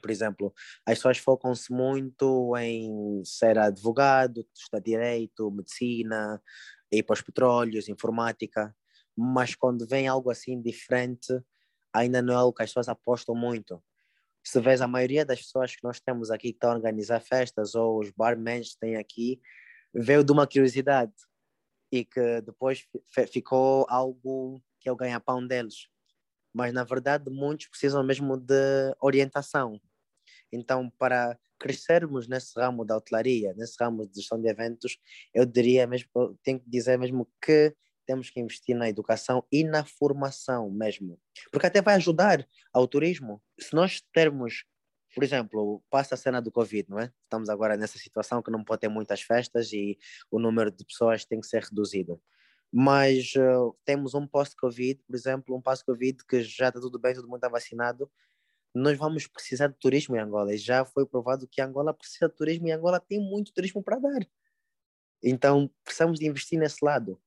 Por 0.00 0.10
exemplo, 0.10 0.52
as 0.86 0.98
pessoas 0.98 1.18
focam-se 1.18 1.72
muito 1.72 2.56
em 2.56 3.22
ser 3.24 3.58
advogado, 3.58 4.46
estudar 4.54 4.80
direito, 4.80 5.50
medicina, 5.50 6.42
ir 6.90 7.02
para 7.02 7.14
os 7.14 7.22
petróleos, 7.22 7.88
informática, 7.88 8.74
mas 9.16 9.54
quando 9.54 9.86
vem 9.86 10.08
algo 10.08 10.30
assim 10.30 10.60
diferente, 10.60 11.38
ainda 11.92 12.22
não 12.22 12.32
é 12.32 12.36
algo 12.36 12.54
que 12.54 12.62
as 12.62 12.70
pessoas 12.70 12.88
apostam 12.88 13.34
muito. 13.34 13.82
Se 14.42 14.60
vês 14.60 14.80
a 14.80 14.88
maioria 14.88 15.24
das 15.24 15.40
pessoas 15.40 15.74
que 15.74 15.84
nós 15.84 16.00
temos 16.00 16.30
aqui 16.30 16.48
que 16.48 16.56
estão 16.56 16.72
a 16.72 16.74
organizar 16.74 17.20
festas 17.20 17.74
ou 17.74 18.00
os 18.00 18.10
barmen 18.10 18.62
que 18.62 18.78
têm 18.78 18.96
aqui, 18.96 19.40
veio 19.92 20.24
de 20.24 20.32
uma 20.32 20.46
curiosidade 20.46 21.12
e 21.92 22.04
que 22.04 22.40
depois 22.40 22.86
ficou 23.30 23.86
algo 23.88 24.62
que 24.78 24.88
é 24.88 24.92
o 24.92 24.96
ganha-pão 24.96 25.46
deles. 25.46 25.88
Mas 26.54 26.72
na 26.72 26.84
verdade 26.84 27.30
muitos 27.30 27.66
precisam 27.66 28.02
mesmo 28.02 28.36
de 28.36 28.94
orientação. 29.00 29.80
Então, 30.52 30.90
para 30.98 31.38
crescermos 31.58 32.26
nesse 32.26 32.58
ramo 32.58 32.84
da 32.84 32.96
hotelaria, 32.96 33.52
nesse 33.54 33.76
ramo 33.78 34.06
de 34.06 34.16
gestão 34.16 34.40
de 34.40 34.48
eventos, 34.48 34.98
eu 35.34 35.44
diria 35.44 35.86
mesmo, 35.86 36.08
tenho 36.42 36.58
que 36.58 36.68
dizer 36.68 36.98
mesmo 36.98 37.28
que 37.40 37.74
temos 38.10 38.28
que 38.28 38.40
investir 38.40 38.76
na 38.76 38.88
educação 38.88 39.46
e 39.52 39.62
na 39.62 39.84
formação 39.84 40.68
mesmo, 40.68 41.16
porque 41.52 41.68
até 41.68 41.80
vai 41.80 41.94
ajudar 41.94 42.44
ao 42.72 42.88
turismo. 42.88 43.40
Se 43.56 43.72
nós 43.72 44.00
termos, 44.12 44.64
por 45.14 45.22
exemplo, 45.22 45.80
passa 45.88 46.16
a 46.16 46.18
cena 46.18 46.42
do 46.42 46.50
Covid, 46.50 46.90
não 46.90 46.98
é? 46.98 47.12
Estamos 47.22 47.48
agora 47.48 47.76
nessa 47.76 47.98
situação 47.98 48.42
que 48.42 48.50
não 48.50 48.64
pode 48.64 48.80
ter 48.80 48.88
muitas 48.88 49.22
festas 49.22 49.72
e 49.72 49.96
o 50.28 50.40
número 50.40 50.72
de 50.72 50.84
pessoas 50.84 51.24
tem 51.24 51.40
que 51.40 51.46
ser 51.46 51.62
reduzido. 51.62 52.20
Mas 52.72 53.32
uh, 53.36 53.76
temos 53.84 54.12
um 54.12 54.26
pós-Covid, 54.26 55.00
por 55.06 55.14
exemplo, 55.14 55.56
um 55.56 55.62
pós-Covid 55.62 56.24
que 56.26 56.42
já 56.42 56.66
está 56.66 56.80
tudo 56.80 56.98
bem, 56.98 57.14
todo 57.14 57.26
mundo 57.28 57.36
está 57.36 57.48
vacinado. 57.48 58.10
Nós 58.74 58.98
vamos 58.98 59.28
precisar 59.28 59.68
de 59.68 59.78
turismo 59.78 60.16
em 60.16 60.18
Angola. 60.18 60.52
E 60.52 60.58
já 60.58 60.84
foi 60.84 61.06
provado 61.06 61.46
que 61.46 61.62
Angola 61.62 61.94
precisa 61.94 62.28
de 62.28 62.34
turismo 62.34 62.66
e 62.66 62.72
Angola 62.72 62.98
tem 62.98 63.20
muito 63.20 63.52
turismo 63.52 63.84
para 63.84 64.00
dar. 64.00 64.28
Então, 65.22 65.70
precisamos 65.84 66.18
de 66.18 66.26
investir 66.26 66.58
nesse 66.58 66.84
lado 66.84 67.20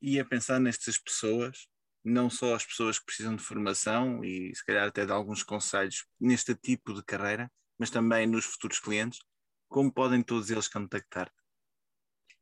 e 0.00 0.18
a 0.18 0.24
pensar 0.24 0.60
nestas 0.60 0.98
pessoas, 0.98 1.68
não 2.04 2.30
só 2.30 2.54
as 2.54 2.64
pessoas 2.64 2.98
que 2.98 3.06
precisam 3.06 3.36
de 3.36 3.42
formação 3.42 4.24
e 4.24 4.54
se 4.54 4.64
calhar 4.64 4.88
até 4.88 5.04
de 5.04 5.12
alguns 5.12 5.42
conselhos 5.42 6.06
neste 6.20 6.54
tipo 6.54 6.94
de 6.94 7.02
carreira, 7.02 7.50
mas 7.78 7.90
também 7.90 8.26
nos 8.26 8.44
futuros 8.44 8.78
clientes, 8.78 9.20
como 9.68 9.92
podem 9.92 10.22
todos 10.22 10.50
eles 10.50 10.68
contactar? 10.68 11.32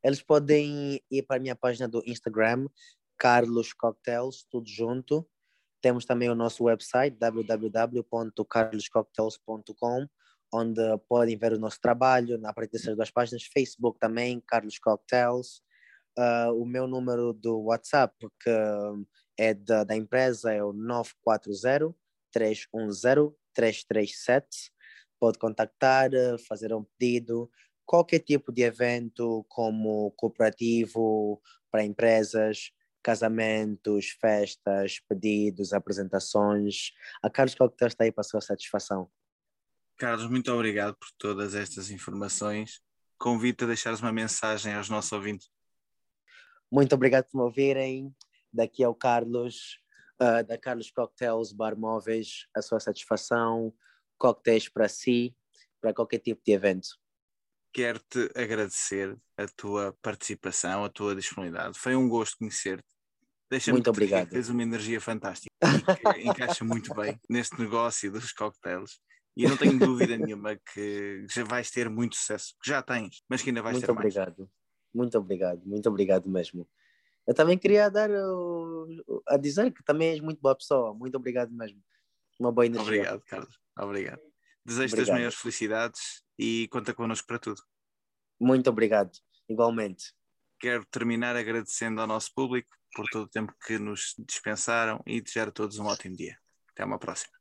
Eles 0.02 0.22
podem 0.22 1.00
ir 1.10 1.22
para 1.22 1.36
a 1.36 1.40
minha 1.40 1.56
página 1.56 1.88
do 1.88 2.02
Instagram, 2.06 2.68
Carlos 3.18 3.72
Cocktails, 3.72 4.46
tudo 4.50 4.68
junto, 4.68 5.26
Temos 5.80 6.04
também 6.04 6.28
o 6.28 6.34
nosso 6.34 6.64
website 6.64 7.16
www.carloscocktails.com 7.16 10.06
onde 10.52 10.80
podem 11.08 11.36
ver 11.36 11.52
o 11.52 11.58
nosso 11.58 11.80
trabalho 11.80 12.38
na 12.38 12.52
partir 12.52 12.72
dessas 12.72 12.96
duas 12.96 13.10
páginas, 13.10 13.48
Facebook 13.52 13.98
também, 13.98 14.40
Carlos 14.40 14.78
Cocktails, 14.78 15.60
uh, 16.18 16.52
o 16.52 16.66
meu 16.66 16.86
número 16.86 17.32
do 17.32 17.58
WhatsApp, 17.64 18.14
que 18.40 18.50
é 19.38 19.54
da, 19.54 19.84
da 19.84 19.96
empresa, 19.96 20.52
é 20.52 20.62
o 20.62 20.72
940 20.72 21.94
310 22.32 23.32
337. 23.54 24.72
Pode 25.18 25.38
contactar, 25.38 26.10
fazer 26.46 26.74
um 26.74 26.84
pedido, 26.98 27.50
qualquer 27.86 28.18
tipo 28.18 28.52
de 28.52 28.62
evento, 28.62 29.44
como 29.48 30.10
cooperativo 30.12 31.40
para 31.70 31.84
empresas, 31.84 32.70
casamentos, 33.02 34.10
festas, 34.20 35.00
pedidos, 35.08 35.72
apresentações. 35.72 36.92
A 37.22 37.30
Carlos 37.30 37.54
Cocktails 37.54 37.92
está 37.92 38.04
aí 38.04 38.12
para 38.12 38.22
a 38.22 38.24
sua 38.24 38.40
satisfação. 38.40 39.08
Carlos, 39.96 40.28
muito 40.28 40.52
obrigado 40.52 40.94
por 40.96 41.08
todas 41.16 41.54
estas 41.54 41.90
informações. 41.90 42.82
Convido-te 43.16 43.64
a 43.64 43.68
deixares 43.68 44.00
uma 44.00 44.12
mensagem 44.12 44.74
aos 44.74 44.90
nossos 44.90 45.12
ouvintes. 45.12 45.48
Muito 46.70 46.94
obrigado 46.94 47.26
por 47.30 47.38
me 47.38 47.44
ouvirem. 47.44 48.14
Daqui 48.52 48.82
é 48.82 48.88
o 48.88 48.94
Carlos, 48.94 49.80
uh, 50.20 50.44
da 50.46 50.58
Carlos 50.58 50.90
Cocktails 50.90 51.52
Bar 51.52 51.78
Móveis, 51.78 52.46
a 52.54 52.62
sua 52.62 52.80
satisfação, 52.80 53.72
cocktails 54.18 54.68
para 54.68 54.88
si, 54.88 55.36
para 55.80 55.92
qualquer 55.92 56.18
tipo 56.18 56.42
de 56.44 56.52
evento. 56.52 56.88
Quero-te 57.72 58.30
agradecer 58.34 59.16
a 59.36 59.46
tua 59.46 59.96
participação, 60.00 60.84
a 60.84 60.88
tua 60.88 61.14
disponibilidade. 61.14 61.78
Foi 61.78 61.94
um 61.94 62.08
gosto 62.08 62.38
conhecer-te. 62.38 62.84
Muito 63.70 63.90
obrigado. 63.90 64.30
Tens 64.30 64.48
uma 64.48 64.62
energia 64.62 65.00
fantástica 65.00 65.50
que 65.60 66.20
encaixa 66.26 66.64
muito 66.64 66.92
bem 66.94 67.20
neste 67.28 67.60
negócio 67.60 68.10
dos 68.10 68.32
cocktails. 68.32 68.98
E 69.36 69.44
eu 69.44 69.50
não 69.50 69.56
tenho 69.56 69.78
dúvida 69.78 70.16
nenhuma 70.16 70.56
que 70.72 71.26
já 71.30 71.44
vais 71.44 71.70
ter 71.70 71.90
muito 71.90 72.16
sucesso, 72.16 72.54
que 72.60 72.70
já 72.70 72.82
tens, 72.82 73.22
mas 73.28 73.42
que 73.42 73.50
ainda 73.50 73.62
vais 73.62 73.74
muito 73.74 73.84
ter 73.84 73.92
obrigado. 73.92 74.38
mais. 74.38 74.50
Muito 74.96 75.18
obrigado, 75.18 75.60
muito 75.66 75.88
obrigado 75.90 76.28
mesmo. 76.28 76.66
Eu 77.26 77.34
também 77.34 77.58
queria 77.58 77.90
dar 77.90 78.08
uh, 78.10 79.22
a 79.28 79.36
dizer 79.36 79.70
que 79.72 79.84
também 79.84 80.10
és 80.10 80.20
muito 80.20 80.40
boa 80.40 80.54
pessoa. 80.54 80.94
Muito 80.94 81.16
obrigado 81.16 81.52
mesmo. 81.52 81.82
Uma 82.38 82.50
boa 82.50 82.64
energia. 82.64 82.86
Obrigado, 82.86 83.22
Carlos. 83.26 83.58
Obrigado. 83.78 84.22
Desejo-te 84.64 85.02
as 85.02 85.08
maiores 85.08 85.36
felicidades 85.36 86.22
e 86.38 86.66
conta 86.68 86.94
connosco 86.94 87.26
para 87.26 87.38
tudo. 87.38 87.60
Muito 88.40 88.70
obrigado, 88.70 89.12
igualmente. 89.48 90.14
Quero 90.58 90.84
terminar 90.86 91.36
agradecendo 91.36 92.00
ao 92.00 92.06
nosso 92.06 92.32
público 92.34 92.70
por 92.94 93.06
todo 93.10 93.24
o 93.24 93.28
tempo 93.28 93.54
que 93.66 93.78
nos 93.78 94.14
dispensaram 94.18 95.02
e 95.06 95.20
desejar 95.20 95.48
a 95.48 95.52
todos 95.52 95.78
um 95.78 95.86
ótimo 95.86 96.16
dia. 96.16 96.38
Até 96.72 96.84
uma 96.84 96.98
próxima. 96.98 97.35